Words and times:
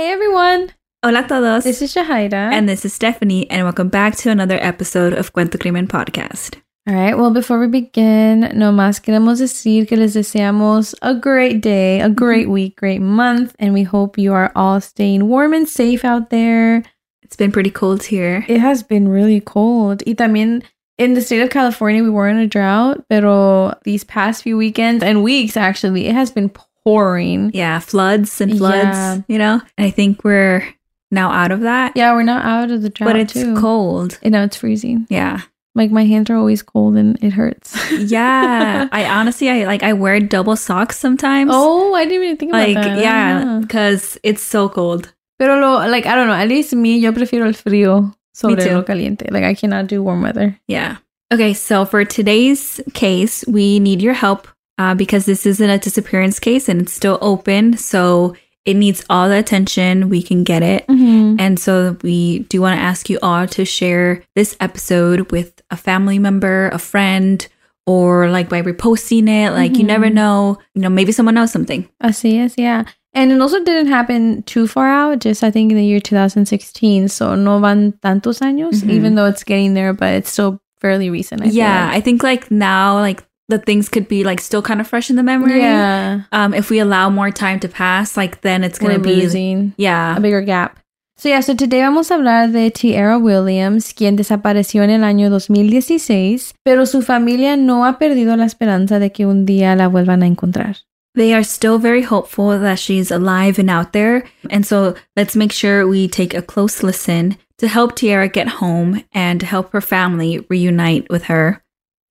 Hey 0.00 0.12
everyone, 0.12 0.72
Hola 1.04 1.26
a 1.26 1.28
todos. 1.28 1.64
this 1.64 1.82
is 1.82 1.94
Shahida. 1.94 2.32
and 2.32 2.66
this 2.66 2.86
is 2.86 2.94
Stephanie, 2.94 3.50
and 3.50 3.64
welcome 3.64 3.90
back 3.90 4.16
to 4.16 4.30
another 4.30 4.58
episode 4.62 5.12
of 5.12 5.34
Cuento 5.34 5.60
Crimen 5.60 5.86
Podcast. 5.86 6.56
All 6.88 6.94
right, 6.94 7.18
well, 7.18 7.30
before 7.30 7.58
we 7.58 7.66
begin, 7.66 8.50
no 8.54 8.72
más 8.72 8.98
queremos 8.98 9.40
decir 9.40 9.86
que 9.86 9.98
les 9.98 10.14
deseamos 10.14 10.94
a 11.02 11.12
great 11.12 11.60
day, 11.60 12.00
a 12.00 12.08
great 12.08 12.44
mm-hmm. 12.44 12.52
week, 12.52 12.76
great 12.76 13.02
month, 13.02 13.54
and 13.58 13.74
we 13.74 13.82
hope 13.82 14.16
you 14.16 14.32
are 14.32 14.50
all 14.56 14.80
staying 14.80 15.28
warm 15.28 15.52
and 15.52 15.68
safe 15.68 16.02
out 16.02 16.30
there. 16.30 16.82
It's 17.20 17.36
been 17.36 17.52
pretty 17.52 17.70
cold 17.70 18.04
here. 18.04 18.46
It 18.48 18.62
has 18.62 18.82
been 18.82 19.06
really 19.06 19.42
cold. 19.42 20.02
Y 20.06 20.14
también 20.14 20.62
in 20.96 21.12
the 21.12 21.20
state 21.20 21.42
of 21.42 21.50
California, 21.50 22.02
we 22.02 22.08
were 22.08 22.26
in 22.26 22.38
a 22.38 22.46
drought, 22.46 23.04
pero 23.10 23.74
these 23.84 24.04
past 24.04 24.44
few 24.44 24.56
weekends 24.56 25.04
and 25.04 25.22
weeks, 25.22 25.58
actually, 25.58 26.06
it 26.06 26.14
has 26.14 26.30
been 26.30 26.48
pouring. 26.84 27.50
Yeah, 27.54 27.78
floods 27.78 28.40
and 28.40 28.56
floods, 28.56 28.96
Yeah. 28.96 29.18
you 29.28 29.38
know? 29.38 29.60
And 29.78 29.86
I 29.86 29.90
think 29.90 30.24
we're 30.24 30.64
now 31.10 31.30
out 31.30 31.50
of 31.52 31.60
that. 31.60 31.92
Yeah, 31.96 32.12
we're 32.14 32.22
not 32.22 32.44
out 32.44 32.70
of 32.70 32.82
the 32.82 32.90
drought, 32.90 33.08
but 33.08 33.16
it's 33.16 33.32
too. 33.32 33.56
cold. 33.56 34.18
You 34.22 34.30
know, 34.30 34.44
it's 34.44 34.56
freezing. 34.56 35.06
Yeah. 35.10 35.40
Like 35.74 35.90
my 35.92 36.04
hands 36.04 36.28
are 36.30 36.36
always 36.36 36.62
cold 36.62 36.96
and 36.96 37.16
it 37.22 37.30
hurts. 37.32 37.76
Yeah. 38.10 38.88
I 38.92 39.04
honestly 39.06 39.48
I 39.50 39.64
like 39.64 39.82
I 39.82 39.92
wear 39.92 40.18
double 40.20 40.56
socks 40.56 40.98
sometimes. 40.98 41.50
oh, 41.54 41.94
I 41.94 42.04
didn't 42.04 42.24
even 42.24 42.36
think 42.36 42.50
about 42.52 42.66
like 42.68 42.74
that. 42.74 42.98
yeah, 42.98 43.44
Ah. 43.46 43.58
because 43.60 44.18
it's 44.22 44.42
so 44.42 44.68
cold. 44.68 45.12
Pero 45.38 45.58
lo, 45.60 45.86
like, 45.88 46.04
I 46.06 46.14
don't 46.14 46.26
know. 46.26 46.34
At 46.34 46.48
least 46.48 46.74
me, 46.74 46.98
yo 46.98 47.12
prefiero 47.12 47.46
el 47.46 47.54
frío 47.54 48.14
sobre 48.34 48.62
lo 48.74 48.82
caliente. 48.82 49.30
Like, 49.30 49.44
I 49.44 49.54
cannot 49.54 49.86
do 49.86 50.02
warm 50.02 50.20
weather. 50.22 50.58
Yeah. 50.68 50.96
Okay, 51.32 51.54
so 51.54 51.84
for 51.86 52.04
today's 52.04 52.78
case, 52.92 53.42
we 53.48 53.78
need 53.80 54.02
your 54.02 54.12
help 54.12 54.48
uh, 54.80 54.94
because 54.94 55.24
this 55.26 55.44
isn't 55.46 55.70
a 55.70 55.78
disappearance 55.78 56.38
case 56.40 56.68
and 56.70 56.80
it's 56.82 56.92
still 56.94 57.18
open. 57.20 57.76
So 57.76 58.34
it 58.64 58.74
needs 58.74 59.04
all 59.10 59.28
the 59.28 59.38
attention 59.38 60.08
we 60.08 60.22
can 60.22 60.44
get 60.44 60.62
it. 60.62 60.86
Mm-hmm. 60.86 61.36
And 61.38 61.58
so 61.58 61.96
we 62.02 62.40
do 62.52 62.60
want 62.60 62.78
to 62.78 62.82
ask 62.82 63.08
you 63.10 63.18
all 63.22 63.46
to 63.48 63.64
share 63.64 64.22
this 64.34 64.56
episode 64.60 65.30
with 65.32 65.60
a 65.70 65.76
family 65.76 66.18
member, 66.18 66.68
a 66.72 66.78
friend, 66.78 67.46
or 67.86 68.28
like 68.30 68.48
by 68.48 68.60
reposting 68.62 69.28
it. 69.28 69.50
Like 69.52 69.76
you 69.78 69.84
never 69.84 70.06
Mhm. 70.06 70.14
know, 70.14 70.58
you 70.74 70.82
know, 70.82 70.90
maybe 70.90 71.12
someone 71.12 71.34
knows 71.34 71.52
something. 71.52 71.88
Así 72.02 72.38
es, 72.44 72.54
yeah. 72.56 72.84
And 73.12 73.32
it 73.32 73.40
also 73.40 73.58
didn't 73.64 73.88
happen 73.88 74.42
too 74.44 74.66
far 74.68 74.88
out, 74.88 75.18
just 75.20 75.42
I 75.42 75.50
think 75.50 75.72
in 75.72 75.76
the 75.78 75.84
year 75.84 76.00
2016. 76.00 77.08
So 77.08 77.34
no 77.34 77.58
van 77.58 77.92
tantos 78.04 78.40
años, 78.40 78.82
Mhm. 78.84 78.90
even 78.90 79.14
though 79.16 79.26
it's 79.26 79.42
getting 79.44 79.74
there, 79.74 79.92
but 79.92 80.14
it's 80.14 80.30
still 80.30 80.60
fairly 80.80 81.10
recent. 81.10 81.42
I 81.42 81.46
yeah. 81.46 81.90
I 81.92 82.00
think 82.00 82.22
like 82.22 82.50
now, 82.50 83.00
like 83.00 83.24
the 83.50 83.58
things 83.58 83.88
could 83.88 84.08
be 84.08 84.24
like 84.24 84.40
still 84.40 84.62
kind 84.62 84.80
of 84.80 84.86
fresh 84.88 85.10
in 85.10 85.16
the 85.16 85.22
memory. 85.22 85.60
Yeah. 85.60 86.22
Um, 86.32 86.54
if 86.54 86.70
we 86.70 86.78
allow 86.78 87.10
more 87.10 87.30
time 87.30 87.60
to 87.60 87.68
pass, 87.68 88.16
like 88.16 88.40
then 88.40 88.64
it's 88.64 88.78
gonna 88.78 88.98
We're 88.98 89.04
be 89.04 89.16
losing 89.16 89.74
yeah. 89.76 90.16
a 90.16 90.20
bigger 90.20 90.40
gap. 90.40 90.78
So 91.20 91.28
yeah, 91.28 91.40
so 91.40 91.54
today 91.54 91.82
vamos 91.82 92.10
a 92.10 92.14
hablar 92.14 92.50
de 92.50 92.70
Tyarra 92.70 93.18
Williams, 93.18 93.92
quien 93.92 94.16
desapareció 94.16 94.82
en 94.82 94.88
el 94.88 95.04
año 95.04 95.28
2016, 95.28 96.54
pero 96.64 96.86
su 96.86 97.02
familia 97.02 97.58
no 97.58 97.84
ha 97.84 97.98
perdido 97.98 98.34
la 98.38 98.46
esperanza 98.46 98.98
de 98.98 99.12
que 99.12 99.26
un 99.26 99.44
día 99.44 99.76
la 99.76 99.88
vuelvan 99.88 100.22
a 100.22 100.26
encontrar. 100.26 100.78
They 101.14 101.34
are 101.34 101.44
still 101.44 101.78
very 101.78 102.02
hopeful 102.02 102.58
that 102.58 102.78
she's 102.78 103.10
alive 103.10 103.58
and 103.58 103.68
out 103.68 103.92
there. 103.92 104.24
And 104.48 104.64
so 104.64 104.94
let's 105.14 105.36
make 105.36 105.52
sure 105.52 105.86
we 105.86 106.08
take 106.08 106.32
a 106.32 106.40
close 106.40 106.82
listen 106.82 107.36
to 107.58 107.68
help 107.68 107.96
Tyarra 107.96 108.32
get 108.32 108.48
home 108.48 109.04
and 109.12 109.42
help 109.42 109.72
her 109.72 109.82
family 109.82 110.46
reunite 110.48 111.10
with 111.10 111.24
her. 111.24 111.62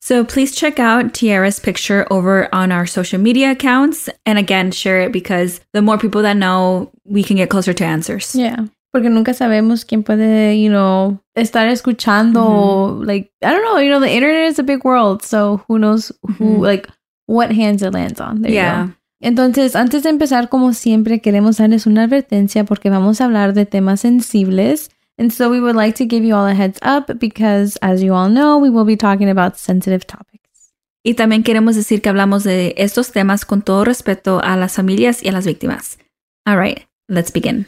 So 0.10 0.24
please 0.24 0.56
check 0.56 0.80
out 0.80 1.14
Tyarra's 1.14 1.60
picture 1.60 2.08
over 2.10 2.50
on 2.52 2.72
our 2.72 2.88
social 2.88 3.20
media 3.20 3.52
accounts. 3.52 4.10
And 4.26 4.40
again, 4.40 4.72
share 4.72 5.02
it 5.02 5.12
because 5.12 5.62
the 5.72 5.84
more 5.84 6.00
people 6.00 6.24
that 6.24 6.36
know, 6.36 6.90
we 7.06 7.22
can 7.22 7.38
get 7.38 7.52
closer 7.52 7.74
to 7.76 7.86
answers. 7.86 8.34
Yeah. 8.34 8.66
Porque 8.92 9.08
nunca 9.12 9.36
sabemos 9.36 9.86
quién 9.86 10.02
puede, 10.04 10.60
you 10.60 10.72
know, 10.72 11.20
estar 11.38 11.68
escuchando. 11.68 12.42
o, 12.42 13.00
Like, 13.06 13.30
I 13.44 13.52
don't 13.54 13.62
know, 13.62 13.78
you 13.78 13.92
know, 13.92 14.00
the 14.00 14.10
internet 14.12 14.50
is 14.50 14.58
a 14.58 14.64
big 14.64 14.84
world. 14.84 15.22
So 15.22 15.62
who 15.68 15.78
knows 15.78 16.12
who, 16.40 16.58
Mhm. 16.58 16.62
like, 16.64 16.90
what 17.28 17.52
hands 17.52 17.84
it 17.84 17.94
lands 17.94 18.20
on. 18.20 18.42
There 18.42 18.50
you 18.50 18.56
Yeah. 18.56 18.86
go. 18.88 18.94
Entonces, 19.22 19.76
antes 19.76 20.02
de 20.02 20.10
empezar, 20.10 20.50
como 20.50 20.74
siempre, 20.74 21.20
queremos 21.22 21.58
darles 21.58 21.86
una 21.86 22.06
advertencia 22.06 22.64
porque 22.64 22.90
vamos 22.90 23.22
a 23.22 23.26
hablar 23.26 23.54
de 23.54 23.68
temas 23.68 24.00
sensibles. 24.02 24.90
And 25.20 25.34
so 25.34 25.50
we 25.50 25.60
would 25.60 25.76
like 25.76 25.96
to 25.96 26.06
give 26.06 26.24
you 26.24 26.34
all 26.34 26.48
a 26.48 26.54
heads 26.54 26.80
up 26.82 27.20
because, 27.20 27.78
as 27.82 28.02
you 28.02 28.14
all 28.14 28.30
know, 28.30 28.58
we 28.58 28.70
will 28.70 28.86
be 28.86 28.96
talking 28.96 29.30
about 29.30 29.58
sensitive 29.58 30.08
topics. 30.08 30.72
Y 31.04 31.14
también 31.14 31.44
queremos 31.44 31.76
decir 31.76 32.02
que 32.02 32.10
hablamos 32.10 32.44
de 32.44 32.74
estos 32.78 33.12
temas 33.12 33.44
con 33.44 33.62
todo 33.62 33.84
respeto 33.84 34.42
a 34.42 34.56
las 34.56 34.76
familias 34.76 35.22
y 35.22 35.28
a 35.28 35.34
las 35.34 35.46
víctimas. 35.46 35.98
All 36.46 36.58
right, 36.58 36.86
let's 37.10 37.32
begin. 37.32 37.68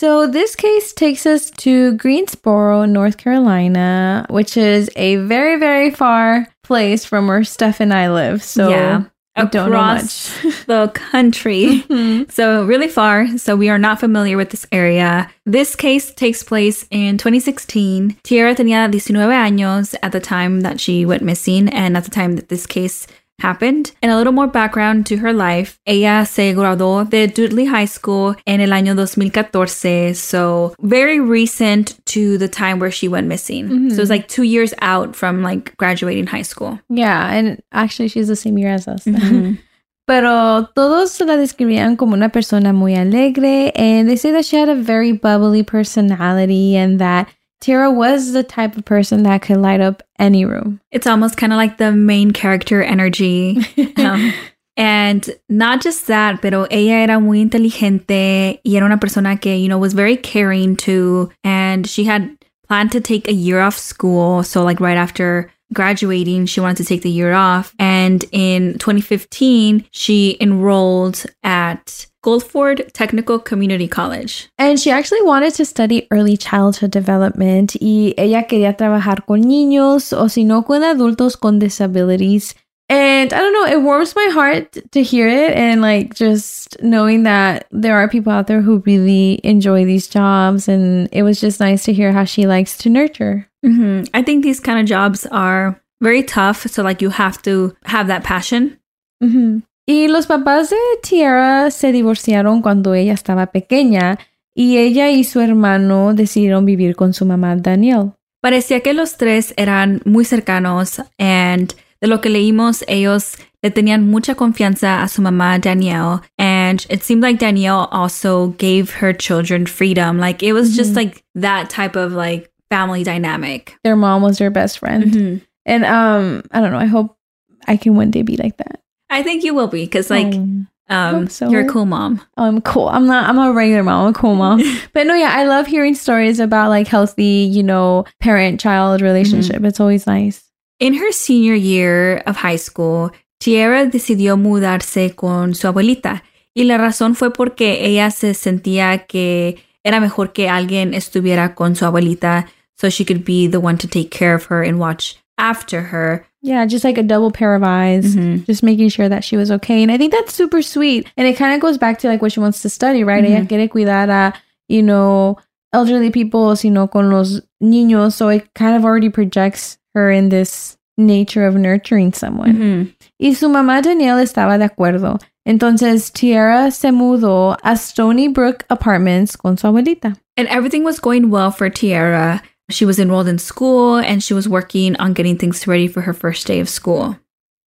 So 0.00 0.26
this 0.26 0.56
case 0.56 0.94
takes 0.94 1.26
us 1.26 1.50
to 1.58 1.92
Greensboro, 1.92 2.86
North 2.86 3.18
Carolina, 3.18 4.24
which 4.30 4.56
is 4.56 4.88
a 4.96 5.16
very, 5.16 5.58
very 5.58 5.90
far 5.90 6.48
place 6.64 7.04
from 7.04 7.28
where 7.28 7.44
Steph 7.44 7.80
and 7.80 7.92
I 7.92 8.10
live. 8.10 8.42
So 8.42 8.70
yeah, 8.70 9.04
I 9.36 9.44
don't 9.44 9.70
know 9.70 9.76
across 9.76 10.34
the 10.66 10.90
country. 10.94 11.84
Mhm. 11.90 12.32
So, 12.32 12.64
really 12.64 12.88
far. 12.88 13.36
So, 13.36 13.56
we 13.56 13.68
are 13.68 13.78
not 13.78 14.00
familiar 14.00 14.38
with 14.38 14.48
this 14.48 14.66
area. 14.72 15.30
This 15.44 15.76
case 15.76 16.14
takes 16.14 16.42
place 16.42 16.86
in 16.90 17.18
2016. 17.18 18.16
Tyarra 18.24 18.56
tenía 18.56 18.90
19 18.90 19.30
años 19.30 19.94
at 20.02 20.12
the 20.12 20.20
time 20.20 20.62
that 20.62 20.80
she 20.80 21.04
went 21.04 21.20
missing 21.20 21.68
and 21.68 21.94
at 21.94 22.04
the 22.04 22.10
time 22.10 22.36
that 22.36 22.48
this 22.48 22.66
case 22.66 23.06
happened. 23.40 23.92
And 24.02 24.12
a 24.12 24.16
little 24.16 24.32
more 24.32 24.46
background 24.46 25.06
to 25.06 25.16
her 25.16 25.32
life. 25.32 25.78
Ella 25.86 26.24
se 26.26 26.52
graduó 26.54 27.08
de 27.08 27.26
Dudley 27.26 27.66
High 27.66 27.86
School 27.86 28.36
en 28.46 28.60
el 28.60 28.70
año 28.70 28.94
2014. 28.94 30.14
So, 30.14 30.74
very 30.80 31.20
recent 31.20 31.98
to 32.06 32.38
the 32.38 32.48
time 32.48 32.78
where 32.78 32.90
she 32.90 33.08
went 33.08 33.26
missing. 33.28 33.68
Mhm. 33.68 33.92
So, 33.94 34.02
it's 34.02 34.10
like 34.10 34.28
two 34.28 34.42
years 34.44 34.74
out 34.80 35.14
from 35.16 35.42
like 35.42 35.76
graduating 35.76 36.26
high 36.28 36.42
school. 36.44 36.78
Yeah, 36.88 37.30
and 37.32 37.60
actually 37.72 38.08
she's 38.08 38.28
the 38.28 38.36
same 38.36 38.58
year 38.58 38.72
as 38.74 38.86
us. 38.88 39.04
Mhm. 39.06 39.58
Pero 40.06 40.68
todos 40.74 41.20
la 41.20 41.36
describían 41.36 41.96
como 41.96 42.14
una 42.14 42.30
persona 42.30 42.72
muy 42.72 42.96
alegre, 42.96 43.70
and 43.76 44.08
they 44.08 44.16
say 44.16 44.32
that 44.32 44.44
she 44.44 44.56
had 44.56 44.68
a 44.68 44.74
very 44.74 45.12
bubbly 45.12 45.62
personality 45.62 46.74
and 46.76 46.98
that 46.98 47.28
Tyarra 47.60 47.94
was 47.94 48.32
the 48.32 48.42
type 48.42 48.76
of 48.76 48.84
person 48.84 49.22
that 49.24 49.42
could 49.42 49.58
light 49.58 49.80
up 49.80 50.02
any 50.18 50.44
room. 50.44 50.80
It's 50.90 51.06
almost 51.06 51.36
kind 51.36 51.52
of 51.52 51.58
like 51.58 51.76
the 51.76 51.92
main 51.92 52.32
character 52.32 52.82
energy. 52.82 53.58
Um, 53.96 54.32
and 54.76 55.28
not 55.50 55.82
just 55.82 56.06
that, 56.06 56.40
pero 56.40 56.64
ella 56.70 57.02
era 57.02 57.20
muy 57.20 57.40
inteligente 57.42 58.60
y 58.64 58.76
era 58.76 58.86
una 58.86 58.96
persona 58.96 59.36
que, 59.36 59.54
you 59.54 59.68
know, 59.68 59.76
was 59.76 59.92
very 59.92 60.16
caring 60.16 60.74
too. 60.74 61.30
And 61.44 61.86
she 61.86 62.04
had 62.04 62.38
planned 62.66 62.92
to 62.92 63.00
take 63.00 63.28
a 63.28 63.32
year 63.32 63.60
off 63.60 63.76
school. 63.76 64.42
So, 64.42 64.62
like, 64.64 64.80
right 64.80 64.96
after 64.96 65.50
graduating, 65.74 66.46
she 66.46 66.60
wanted 66.60 66.78
to 66.78 66.84
take 66.84 67.02
the 67.02 67.10
year 67.10 67.34
off. 67.34 67.74
And 67.78 68.24
in 68.32 68.78
2015, 68.78 69.86
she 69.90 70.38
enrolled 70.40 71.24
at 71.42 72.06
Guilford 72.22 72.92
Technical 72.92 73.38
Community 73.38 73.88
College. 73.88 74.48
And 74.58 74.78
she 74.78 74.90
actually 74.90 75.22
wanted 75.22 75.54
to 75.54 75.64
study 75.64 76.06
early 76.10 76.36
childhood 76.36 76.90
development 76.90 77.76
y 77.80 78.14
ella 78.16 78.46
quería 78.46 78.76
trabajar 78.76 79.24
con 79.26 79.42
niños 79.42 80.12
o 80.12 80.28
si 80.28 80.44
no 80.44 80.62
con 80.62 80.82
adultos 80.82 81.38
con 81.38 81.58
disabilities. 81.58 82.54
And 82.88 83.32
I 83.32 83.38
don't 83.38 83.52
know, 83.52 83.66
it 83.66 83.82
warms 83.82 84.16
my 84.16 84.28
heart 84.32 84.76
to 84.90 85.02
hear 85.02 85.28
it 85.28 85.56
and 85.56 85.80
like 85.80 86.12
just 86.14 86.76
knowing 86.82 87.22
that 87.22 87.66
there 87.70 87.94
are 87.96 88.08
people 88.08 88.32
out 88.32 88.48
there 88.48 88.62
who 88.62 88.82
really 88.84 89.40
enjoy 89.44 89.84
these 89.84 90.08
jobs. 90.08 90.66
And 90.66 91.08
it 91.12 91.22
was 91.22 91.40
just 91.40 91.60
nice 91.60 91.84
to 91.84 91.92
hear 91.92 92.10
how 92.12 92.24
she 92.24 92.46
likes 92.48 92.76
to 92.78 92.90
nurture. 92.90 93.46
hmm 93.64 94.02
I 94.12 94.22
think 94.22 94.42
these 94.42 94.58
kind 94.58 94.80
of 94.80 94.86
jobs 94.86 95.24
are 95.30 95.80
very 96.02 96.24
tough. 96.24 96.66
So, 96.66 96.82
like, 96.82 97.00
you 97.00 97.10
have 97.10 97.40
to 97.42 97.76
have 97.84 98.08
that 98.08 98.24
passion. 98.24 98.78
Ujú. 99.22 99.62
Y 99.90 100.06
los 100.06 100.28
papás 100.28 100.70
de 100.70 100.76
Tiara 101.02 101.72
se 101.72 101.90
divorciaron 101.90 102.62
cuando 102.62 102.94
ella 102.94 103.12
estaba 103.12 103.46
pequeña 103.46 104.20
y 104.54 104.76
ella 104.76 105.10
y 105.10 105.24
su 105.24 105.40
hermano 105.40 106.14
decidieron 106.14 106.64
vivir 106.64 106.94
con 106.94 107.12
su 107.12 107.26
mamá 107.26 107.56
Danielle. 107.56 108.12
Parecía 108.40 108.82
que 108.82 108.94
los 108.94 109.16
tres 109.16 109.52
eran 109.56 110.00
muy 110.04 110.24
cercanos 110.24 111.02
and 111.18 111.74
de 112.00 112.06
lo 112.06 112.20
que 112.20 112.28
leímos 112.28 112.84
ellos 112.86 113.34
le 113.62 113.72
tenían 113.72 114.08
mucha 114.08 114.36
confianza 114.36 115.02
a 115.02 115.08
su 115.08 115.22
mamá 115.22 115.58
Danielle 115.58 116.20
and 116.38 116.86
it 116.88 117.02
seemed 117.02 117.24
like 117.24 117.44
Danielle 117.44 117.88
also 117.90 118.54
gave 118.58 118.92
her 119.02 119.12
children 119.12 119.66
freedom 119.66 120.18
like 120.20 120.40
it 120.46 120.52
was 120.52 120.76
just 120.76 120.94
like 120.94 121.24
that 121.34 121.68
type 121.68 121.96
of 121.96 122.12
like 122.12 122.48
family 122.70 123.02
dynamic 123.02 123.76
Their 123.82 123.96
mom 123.96 124.22
was 124.22 124.38
their 124.38 124.52
best 124.52 124.78
friend. 124.78 125.40
And 125.66 125.84
um, 125.84 126.44
I 126.52 126.60
don't 126.60 126.70
know. 126.70 126.78
I 126.78 126.86
hope 126.86 127.18
I 127.66 127.76
can 127.76 127.96
one 127.96 128.12
day 128.12 128.22
be 128.22 128.36
like 128.36 128.56
that. 128.58 128.80
I 129.10 129.22
think 129.22 129.44
you 129.44 129.54
will 129.54 129.68
be 129.68 129.84
because 129.84 130.10
like 130.10 130.32
Um, 130.34 130.68
Um, 130.90 131.28
so. 131.28 131.48
You're 131.48 131.62
a 131.62 131.68
cool 131.68 131.86
mom. 131.86 132.20
Oh, 132.36 132.44
I'm 132.44 132.60
cool. 132.60 132.88
I'm 132.88 133.06
not. 133.06 133.28
I'm 133.28 133.38
a 133.38 133.52
regular 133.52 133.84
mom. 133.84 134.06
I'm 134.06 134.10
a 134.10 134.12
cool 134.12 134.34
mom. 134.34 134.60
but 134.92 135.06
no, 135.06 135.14
yeah, 135.14 135.30
I 135.32 135.44
love 135.44 135.68
hearing 135.68 135.94
stories 135.94 136.40
about 136.40 136.68
like 136.68 136.88
healthy, 136.88 137.46
you 137.48 137.62
know, 137.62 138.04
parent-child 138.18 139.00
relationship. 139.00 139.62
It's 139.62 139.78
always 139.78 140.08
nice. 140.08 140.42
In 140.80 140.94
her 140.94 141.12
senior 141.12 141.54
year 141.54 142.16
of 142.26 142.36
high 142.36 142.56
school, 142.56 143.12
Tyarra 143.38 143.86
decidió 143.86 144.36
mudarse 144.36 145.14
con 145.14 145.54
su 145.54 145.68
abuelita. 145.68 146.22
Y 146.56 146.64
la 146.64 146.76
razón 146.76 147.14
fue 147.14 147.30
porque 147.30 147.86
ella 147.86 148.10
se 148.10 148.34
sentía 148.34 149.06
que 149.06 149.62
era 149.84 150.00
mejor 150.00 150.32
que 150.32 150.48
alguien 150.48 150.92
estuviera 150.92 151.54
con 151.54 151.76
su 151.76 151.84
abuelita 151.86 152.46
so 152.76 152.90
she 152.90 153.04
could 153.04 153.24
be 153.24 153.46
the 153.46 153.60
one 153.60 153.78
to 153.78 153.86
take 153.86 154.10
care 154.10 154.34
of 154.34 154.46
her 154.46 154.62
and 154.62 154.80
watch 154.80 155.16
after 155.38 155.82
her. 155.92 156.26
Yeah, 156.42 156.64
just 156.66 156.84
like 156.84 156.96
a 156.98 157.02
double 157.02 157.30
pair 157.30 157.54
of 157.54 157.62
eyes, 157.62 158.16
Mhm. 158.16 158.46
just 158.46 158.62
making 158.62 158.88
sure 158.88 159.08
that 159.08 159.24
she 159.24 159.36
was 159.36 159.50
okay. 159.50 159.82
And 159.82 159.92
I 159.92 159.98
think 159.98 160.12
that's 160.12 160.32
super 160.32 160.62
sweet. 160.62 161.06
And 161.16 161.26
it 161.28 161.36
kind 161.36 161.54
of 161.54 161.60
goes 161.60 161.76
back 161.78 161.98
to 162.00 162.08
like 162.08 162.22
what 162.22 162.32
she 162.32 162.40
wants 162.40 162.62
to 162.62 162.68
study, 162.70 163.04
right? 163.04 163.24
Ella 163.24 163.40
Mhm. 163.44 163.48
quiere 163.48 163.68
cuidar 163.68 164.08
a, 164.08 164.32
you 164.68 164.82
know, 164.82 165.36
elderly 165.72 166.10
people, 166.10 166.56
sino 166.56 166.86
con 166.86 167.10
los 167.10 167.42
niños. 167.62 168.12
So 168.14 168.28
it 168.28 168.48
kind 168.54 168.74
of 168.74 168.84
already 168.84 169.10
projects 169.10 169.76
her 169.94 170.10
in 170.10 170.30
this 170.30 170.76
nature 170.96 171.46
of 171.46 171.56
nurturing 171.56 172.12
someone. 172.14 172.52
Mhm. 172.54 172.88
Y 173.20 173.32
su 173.34 173.48
mamá 173.48 173.82
Danielle 173.82 174.22
estaba 174.22 174.56
de 174.58 174.64
acuerdo. 174.64 175.18
Entonces 175.46 176.10
Tyarra 176.12 176.70
se 176.70 176.90
mudó 176.90 177.56
a 177.62 177.76
Stony 177.76 178.28
Brook 178.28 178.64
Apartments 178.70 179.36
con 179.36 179.56
su 179.58 179.66
abuelita. 179.66 180.16
And 180.36 180.48
everything 180.48 180.84
was 180.84 181.00
going 181.00 181.30
well 181.30 181.50
for 181.50 181.68
Tyarra. 181.70 182.42
She 182.70 182.84
was 182.84 182.98
enrolled 182.98 183.28
in 183.28 183.38
school 183.38 183.96
and 183.96 184.22
she 184.22 184.34
was 184.34 184.48
working 184.48 184.96
on 184.96 185.12
getting 185.12 185.36
things 185.36 185.66
ready 185.66 185.88
for 185.88 186.02
her 186.02 186.12
first 186.12 186.46
day 186.46 186.60
of 186.60 186.68
school. 186.68 187.16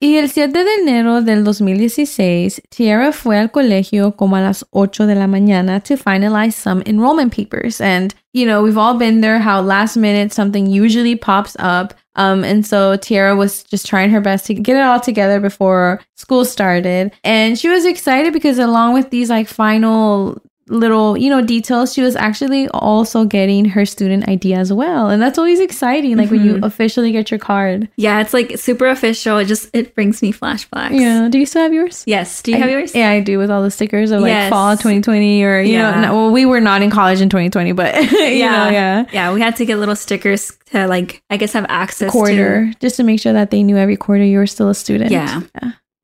Y 0.04 0.18
el 0.18 0.30
7 0.30 0.64
de 0.64 0.76
enero 0.82 1.22
del 1.22 1.44
2016, 1.44 2.64
Tyarra 2.72 3.12
fue 3.12 3.38
al 3.38 3.52
colegio 3.52 4.18
como 4.18 4.36
a 4.36 4.42
las 4.42 4.66
8 4.72 5.06
de 5.06 5.14
la 5.14 5.28
mañana 5.28 5.80
to 5.84 5.96
finalize 5.96 6.54
some 6.54 6.82
enrollment 6.88 7.32
papers. 7.32 7.80
And, 7.80 8.12
you 8.34 8.48
know, 8.48 8.64
we've 8.64 8.80
all 8.80 8.98
been 8.98 9.22
there 9.22 9.38
how 9.38 9.62
last 9.62 9.98
minute 9.98 10.34
something 10.34 10.66
usually 10.66 11.16
pops 11.16 11.56
up. 11.60 11.94
Um, 12.16 12.44
and 12.44 12.66
so 12.66 12.98
Tyarra 12.98 13.38
was 13.38 13.64
just 13.64 13.86
trying 13.86 14.10
her 14.10 14.22
best 14.22 14.48
to 14.48 14.56
get 14.56 14.76
it 14.76 14.82
all 14.82 15.00
together 15.00 15.40
before 15.40 16.02
school 16.16 16.46
started. 16.46 17.12
And 17.24 17.60
she 17.60 17.70
was 17.70 17.86
excited 17.86 18.34
because 18.34 18.58
along 18.58 18.96
with 18.96 19.12
these 19.12 19.30
like 19.30 19.48
final 19.48 20.42
little, 20.72 21.18
you 21.18 21.30
know, 21.30 21.42
details, 21.42 21.94
she 21.94 22.02
was 22.02 22.16
actually 22.16 22.68
also 22.70 23.26
getting 23.26 23.66
her 23.66 23.86
student 23.86 24.28
ID 24.28 24.54
as 24.54 24.72
well. 24.74 25.10
And 25.10 25.22
that's 25.22 25.38
always 25.38 25.60
exciting, 25.60 26.18
like 26.18 26.32
when 26.32 26.44
you 26.44 26.54
Mhm. 26.56 26.66
officially 26.66 27.12
get 27.12 27.30
your 27.30 27.38
card. 27.40 27.90
Yeah, 27.98 28.22
it's 28.22 28.34
like 28.34 28.58
super 28.58 28.88
official. 28.88 29.38
It 29.38 29.46
just 29.46 29.70
it 29.74 29.94
brings 29.96 30.22
me 30.22 30.32
flashbacks. 30.34 30.98
Yeah. 31.00 31.28
Do 31.30 31.38
you 31.38 31.46
still 31.46 31.62
have 31.64 31.74
yours? 31.74 32.04
Yes. 32.08 32.42
Do 32.42 32.52
you 32.52 32.58
have 32.58 32.70
yours? 32.70 32.96
Yeah, 32.96 33.10
I 33.10 33.20
do 33.20 33.38
with 33.38 33.52
all 33.52 33.62
the 33.62 33.70
stickers 33.72 34.12
of 34.12 34.22
like 34.22 34.30
Yes. 34.30 34.50
fall 34.50 34.76
2020 34.78 35.44
or 35.44 35.60
you 35.62 35.74
Yeah. 35.74 35.92
know. 35.96 36.02
No, 36.02 36.16
well, 36.16 36.32
we 36.32 36.46
were 36.46 36.62
not 36.62 36.82
in 36.82 36.90
college 36.90 37.22
in 37.22 37.30
2020, 37.30 37.74
but 37.74 37.94
you 38.12 38.46
know, 38.46 38.70
yeah, 38.70 39.06
Yeah, 39.12 39.34
we 39.34 39.42
had 39.42 39.56
to 39.58 39.66
get 39.66 39.78
little 39.78 39.96
stickers 39.96 40.52
to 40.72 40.88
like 40.88 41.22
I 41.30 41.38
guess 41.38 41.54
have 41.54 41.66
access 41.70 42.12
quarter 42.12 42.72
just 42.80 42.96
to 42.96 43.04
make 43.04 43.20
sure 43.20 43.34
that 43.34 43.52
they 43.52 43.62
knew 43.64 43.78
every 43.78 43.98
quarter 43.98 44.24
you 44.24 44.38
were 44.38 44.48
still 44.48 44.70
a 44.70 44.76
student. 44.76 45.10
to 45.10 45.16
Yeah. 45.16 45.42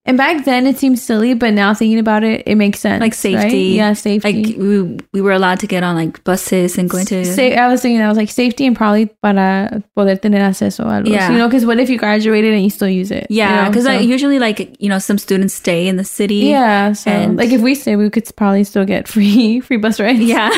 And 0.08 0.18
back 0.18 0.46
then 0.46 0.66
it 0.66 0.78
seemed 0.78 0.98
silly, 1.00 1.34
but 1.34 1.54
now 1.54 1.74
thinking 1.74 2.00
about 2.00 2.24
it, 2.24 2.44
it 2.48 2.56
makes 2.56 2.80
sense. 2.80 3.02
Like 3.02 3.12
right? 3.12 3.14
safety. 3.14 3.76
Yeah, 3.76 3.92
safety. 3.94 4.26
Like 4.44 4.58
we 4.58 4.98
we 5.14 5.22
were 5.22 5.34
allowed 5.34 5.60
to 5.60 5.68
get 5.68 5.84
on 5.84 5.96
like 5.96 6.24
buses 6.24 6.78
and 6.78 6.90
going 6.90 7.06
to 7.08 7.26
Sa- 7.26 7.42
I 7.42 7.68
was 7.68 7.82
thinking, 7.82 8.02
I 8.02 8.08
was 8.08 8.18
like 8.18 8.30
safety 8.32 8.66
and 8.66 8.74
probably 8.76 9.08
para 9.22 9.84
poder 9.96 10.16
tener 10.16 10.40
acceso 10.40 10.86
a 10.86 11.02
algo. 11.04 11.10
Yeah. 11.10 11.30
You 11.32 11.38
know, 11.38 11.48
because 11.48 11.66
what 11.66 11.78
if 11.80 11.90
you 11.90 11.98
graduated 11.98 12.54
and 12.54 12.64
you 12.64 12.70
still 12.70 12.88
use 12.88 13.12
it? 13.12 13.28
you 13.30 13.38
Yeah, 13.38 13.64
know? 13.66 13.70
because 13.70 13.84
So- 13.84 13.92
like 13.92 14.08
usually 14.08 14.40
like 14.40 14.78
you 14.82 14.88
know 14.90 14.98
some 15.00 15.18
students 15.18 15.54
stay 15.54 15.88
in 15.90 15.98
the 15.98 16.06
city. 16.06 16.48
yeah. 16.56 16.94
So 16.94 17.12
and- 17.12 17.36
like 17.38 17.52
if 17.52 17.60
we 17.62 17.76
stay, 17.76 17.96
we 17.98 18.10
could 18.10 18.24
probably 18.38 18.64
still 18.64 18.86
get 18.86 19.08
free 19.14 19.60
free 19.60 19.78
bus 19.78 20.00
rides. 20.00 20.22
Yeah. 20.22 20.50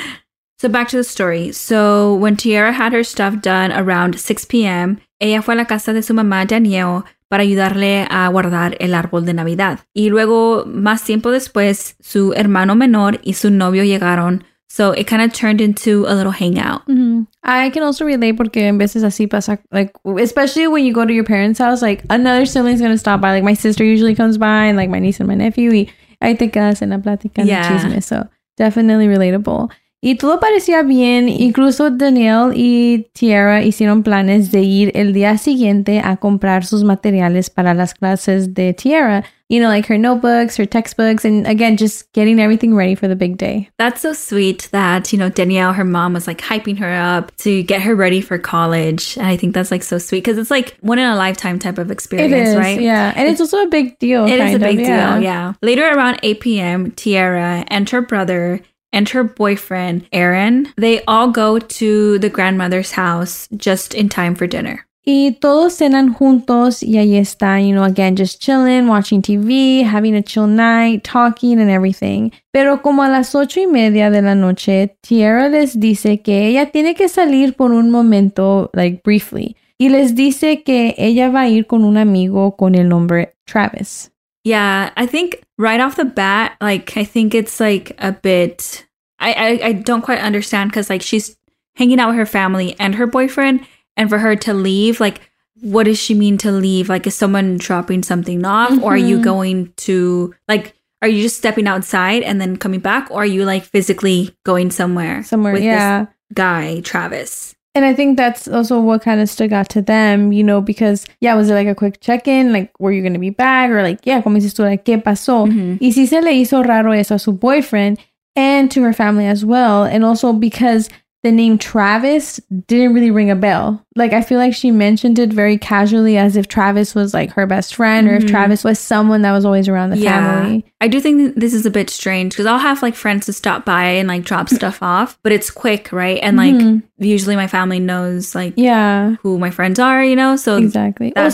so 0.58 0.68
back 0.68 0.88
to 0.88 0.96
the 0.96 1.04
story. 1.04 1.52
So 1.52 2.14
when 2.16 2.36
Tyarra 2.36 2.72
had 2.72 2.92
her 2.92 3.04
stuff 3.04 3.40
done 3.42 3.72
around 3.72 4.18
6 4.18 4.44
p.m., 4.46 4.98
ella 5.20 5.42
fue 5.42 5.54
a 5.54 5.56
la 5.56 5.64
casa 5.64 5.92
de 5.92 6.02
su 6.02 6.14
mamá 6.14 6.46
Danielle 6.46 7.04
para 7.28 7.42
ayudarle 7.42 8.06
a 8.10 8.28
guardar 8.28 8.76
el 8.80 8.94
árbol 8.94 9.24
de 9.26 9.34
Navidad. 9.34 9.80
Y 9.94 10.10
luego, 10.10 10.64
más 10.66 11.02
tiempo 11.04 11.30
después, 11.30 11.96
su 12.00 12.32
hermano 12.34 12.76
menor 12.76 13.20
y 13.22 13.34
su 13.34 13.50
novio 13.50 13.82
llegaron. 13.84 14.44
So 14.68 14.92
it 14.94 15.06
kind 15.08 15.22
of 15.22 15.32
turned 15.32 15.60
into 15.60 16.06
a 16.08 16.14
little 16.14 16.32
hangout. 16.32 16.82
hmm 16.86 17.22
I 17.42 17.70
can 17.70 17.82
also 17.84 18.04
relate 18.04 18.34
porque 18.34 18.66
en 18.66 18.78
veces 18.78 19.04
así 19.04 19.26
pasa, 19.28 19.60
like 19.70 19.92
especially 20.18 20.66
when 20.66 20.84
you 20.84 20.92
go 20.92 21.06
to 21.06 21.12
your 21.12 21.24
parents' 21.24 21.60
house, 21.60 21.80
like 21.82 22.04
another 22.08 22.46
sibling's 22.46 22.80
gonna 22.80 22.98
stop 22.98 23.20
by. 23.20 23.30
Like 23.30 23.44
my 23.44 23.54
sister 23.54 23.84
usually 23.84 24.14
comes 24.16 24.36
by, 24.38 24.66
and 24.68 24.76
like 24.76 24.90
my 24.90 24.98
niece 25.00 25.20
and 25.20 25.28
my 25.28 25.36
nephew. 25.36 25.72
Y 25.72 25.88
ahí 26.20 26.34
te 26.36 26.50
quedas 26.50 26.82
en 26.82 26.90
la 26.90 26.98
plática 26.98 27.42
en 27.42 27.48
el 27.48 27.54
Yeah. 27.54 27.68
chisme. 27.68 28.00
So 28.02 28.28
definitely 28.58 29.06
relatable. 29.06 29.70
Y 30.06 30.14
todo 30.14 30.38
parecía 30.38 30.84
bien. 30.84 31.28
Incluso 31.28 31.90
Danielle 31.90 32.52
y 32.54 33.08
Tyarra 33.12 33.64
hicieron 33.64 34.04
planes 34.04 34.52
de 34.52 34.62
ir 34.62 34.92
el 34.94 35.12
día 35.12 35.36
siguiente 35.36 36.00
a 36.04 36.16
comprar 36.16 36.64
sus 36.64 36.84
materiales 36.84 37.50
para 37.50 37.74
las 37.74 37.92
clases 37.92 38.54
de 38.54 38.72
Tyarra. 38.72 39.24
You 39.48 39.58
know, 39.58 39.68
like 39.68 39.88
her 39.88 39.98
notebooks, 39.98 40.56
her 40.58 40.66
textbooks, 40.66 41.24
and 41.24 41.44
again, 41.46 41.76
just 41.76 42.12
getting 42.12 42.38
everything 42.38 42.72
ready 42.76 42.94
for 42.94 43.08
the 43.08 43.16
big 43.16 43.36
day. 43.36 43.68
That's 43.78 44.00
so 44.00 44.12
sweet 44.12 44.68
that, 44.70 45.12
you 45.12 45.18
know, 45.18 45.28
Danielle, 45.28 45.72
her 45.72 45.84
mom 45.84 46.12
was 46.14 46.28
like 46.28 46.40
hyping 46.40 46.78
her 46.78 46.92
up 46.92 47.36
to 47.38 47.64
get 47.64 47.82
her 47.82 47.96
ready 47.96 48.20
for 48.20 48.38
college. 48.38 49.16
And 49.16 49.26
I 49.26 49.36
think 49.36 49.54
that's 49.54 49.72
like 49.72 49.82
so 49.82 49.98
sweet 49.98 50.22
because 50.22 50.38
it's 50.38 50.52
like 50.52 50.76
one 50.82 51.00
in 51.00 51.08
a 51.08 51.16
lifetime 51.16 51.58
type 51.58 51.78
of 51.78 51.90
experience, 51.90 52.32
It 52.32 52.38
is, 52.50 52.56
right? 52.56 52.80
yeah, 52.80 53.12
and 53.16 53.28
it's 53.28 53.40
also 53.40 53.60
a 53.62 53.68
big 53.68 53.98
deal. 53.98 54.24
It 54.24 54.38
is 54.38 54.54
a 54.54 54.58
big 54.60 54.78
of, 54.80 54.86
deal, 54.86 55.20
yeah. 55.20 55.54
Later 55.62 55.84
around 55.84 56.20
8 56.22 56.40
p.m., 56.40 56.90
Tyarra 56.92 57.64
and 57.68 57.90
her 57.90 58.02
brother 58.02 58.60
and 58.96 59.10
her 59.10 59.22
boyfriend, 59.22 60.08
Aaron, 60.10 60.72
they 60.78 61.04
all 61.04 61.28
go 61.28 61.58
to 61.58 62.18
the 62.18 62.30
grandmother's 62.30 62.92
house 62.92 63.46
just 63.54 63.92
in 63.92 64.08
time 64.08 64.34
for 64.34 64.46
dinner. 64.46 64.86
Y 65.04 65.36
todos 65.38 65.74
cenan 65.76 66.14
juntos 66.14 66.82
y 66.82 66.96
ahí 66.96 67.16
están, 67.16 67.64
you 67.64 67.72
know, 67.72 67.84
again, 67.84 68.16
just 68.16 68.40
chilling, 68.40 68.88
watching 68.88 69.22
TV, 69.22 69.84
having 69.84 70.16
a 70.16 70.22
chill 70.22 70.48
night, 70.48 71.04
talking 71.04 71.60
and 71.60 71.70
everything. 71.70 72.32
Pero 72.52 72.78
como 72.78 73.02
a 73.02 73.08
las 73.08 73.34
ocho 73.34 73.60
y 73.60 73.66
media 73.66 74.10
de 74.10 74.22
la 74.22 74.34
noche, 74.34 74.96
Tyarra 75.02 75.48
les 75.48 75.78
dice 75.78 76.22
que 76.22 76.48
ella 76.48 76.72
tiene 76.72 76.94
que 76.94 77.08
salir 77.08 77.54
por 77.54 77.70
un 77.70 77.90
momento, 77.90 78.70
like 78.74 79.02
briefly. 79.04 79.54
Y 79.78 79.90
les 79.90 80.14
dice 80.16 80.64
que 80.64 80.94
ella 80.96 81.28
va 81.28 81.42
a 81.42 81.48
ir 81.48 81.66
con 81.66 81.84
un 81.84 81.98
amigo 81.98 82.56
con 82.56 82.74
el 82.74 82.88
nombre 82.88 83.36
Travis. 83.44 84.10
Yeah, 84.42 84.90
I 84.96 85.06
think 85.06 85.42
right 85.58 85.80
off 85.80 85.96
the 85.96 86.04
bat, 86.04 86.56
like 86.60 86.96
I 86.96 87.04
think 87.04 87.34
it's 87.34 87.60
like 87.60 87.94
a 87.98 88.12
bit 88.12 88.85
I 89.18 89.32
I, 89.32 89.66
I 89.68 89.72
don't 89.72 90.02
quite 90.02 90.20
understand 90.20 90.70
because 90.70 90.90
like 90.90 91.02
she's 91.02 91.36
hanging 91.76 92.00
out 92.00 92.08
with 92.08 92.16
her 92.16 92.26
family 92.26 92.74
and 92.78 92.94
her 92.94 93.06
boyfriend, 93.06 93.66
and 93.96 94.08
for 94.08 94.18
her 94.18 94.36
to 94.36 94.54
leave, 94.54 95.00
like 95.00 95.20
what 95.62 95.84
does 95.84 95.98
she 95.98 96.14
mean 96.14 96.36
to 96.38 96.52
leave? 96.52 96.88
Like 96.88 97.06
is 97.06 97.14
someone 97.14 97.56
dropping 97.56 98.02
something 98.02 98.44
off, 98.44 98.82
or 98.82 98.92
are 98.94 98.96
you 98.96 99.18
Mhm. 99.18 99.22
going 99.24 99.72
to 99.88 100.34
like 100.48 100.74
are 101.02 101.08
you 101.08 101.22
just 101.22 101.36
stepping 101.36 101.66
outside 101.68 102.22
and 102.22 102.40
then 102.40 102.56
coming 102.56 102.80
back, 102.80 103.10
or 103.10 103.22
are 103.22 103.26
you 103.26 103.44
like 103.44 103.64
physically 103.64 104.34
going 104.44 104.70
somewhere? 104.70 105.22
Somewhere, 105.24 105.52
with 105.52 105.62
yeah. 105.62 106.04
this 106.04 106.08
guy, 106.34 106.80
Travis. 106.80 107.54
And 107.74 107.84
I 107.84 107.92
think 107.92 108.16
that's 108.16 108.48
also 108.48 108.80
what 108.80 109.02
kind 109.02 109.20
of 109.20 109.28
stuck 109.28 109.52
out 109.52 109.68
to 109.70 109.82
them, 109.82 110.32
you 110.32 110.42
know, 110.42 110.62
because, 110.62 111.04
yeah, 111.20 111.34
was 111.34 111.50
it 111.50 111.54
like 111.54 111.66
a 111.68 111.74
quick 111.74 112.00
check 112.00 112.26
in? 112.26 112.50
Like, 112.50 112.72
were 112.80 112.90
you 112.90 113.02
going 113.02 113.12
to 113.12 113.18
be 113.18 113.28
back? 113.28 113.70
Or, 113.70 113.82
like, 113.82 114.00
yeah, 114.06 114.22
como 114.22 114.38
dices 114.38 114.54
tú, 114.54 114.60
like, 114.64 114.86
¿qué 114.86 114.96
pasó? 115.02 115.46
Mhm. 115.46 115.76
Y 115.82 115.92
sí 115.92 116.06
se 116.08 116.22
le 116.22 116.32
hizo 116.32 116.62
raro 116.66 116.92
eso 116.92 117.14
a 117.16 117.18
su 117.18 117.32
boyfriend 117.32 117.98
and 118.36 118.70
to 118.70 118.82
her 118.82 118.92
family 118.92 119.26
as 119.26 119.44
well. 119.44 119.84
And 119.84 120.04
also 120.04 120.32
because 120.32 120.88
the 121.22 121.32
name 121.32 121.58
Travis 121.58 122.38
didn't 122.68 122.94
really 122.94 123.10
ring 123.10 123.30
a 123.30 123.34
bell. 123.34 123.84
Like, 123.96 124.12
I 124.12 124.20
feel 124.20 124.38
like 124.38 124.54
she 124.54 124.70
mentioned 124.70 125.18
it 125.18 125.32
very 125.32 125.58
casually 125.58 126.16
as 126.16 126.36
if 126.36 126.46
Travis 126.46 126.94
was 126.94 127.12
like 127.12 127.30
her 127.32 127.46
best 127.46 127.74
friend 127.74 128.06
or 128.06 128.14
if 128.14 128.24
Mhm. 128.24 128.28
Travis 128.28 128.62
was 128.62 128.78
someone 128.78 129.22
that 129.22 129.32
was 129.32 129.44
always 129.44 129.66
around 129.66 129.90
the 129.90 129.96
family. 129.96 130.64
I 130.80 130.86
do 130.86 131.00
think 131.00 131.34
this 131.34 131.52
is 131.52 131.66
a 131.66 131.70
bit 131.70 131.90
strange 131.90 132.32
because 132.32 132.46
I'll 132.46 132.58
have 132.60 132.80
like 132.80 132.94
friends 132.94 133.26
to 133.26 133.32
stop 133.32 133.64
by 133.64 133.84
and 133.86 134.06
like 134.06 134.22
drop 134.22 134.48
stuff 134.50 134.80
off, 134.82 135.18
but 135.24 135.32
it's 135.32 135.50
quick, 135.50 135.90
right? 135.90 136.20
And 136.22 136.36
like 136.36 136.54
Mhm. 136.54 136.82
usually 136.98 137.34
my 137.34 137.48
family 137.48 137.80
knows 137.80 138.34
like 138.36 138.52
Yeah, 138.56 139.16
who 139.22 139.38
my 139.38 139.50
friends 139.50 139.80
are, 139.80 140.04
you 140.04 140.14
know? 140.14 140.36
So 140.36 140.58
exactly. 140.58 141.12
Oh, 141.16 141.30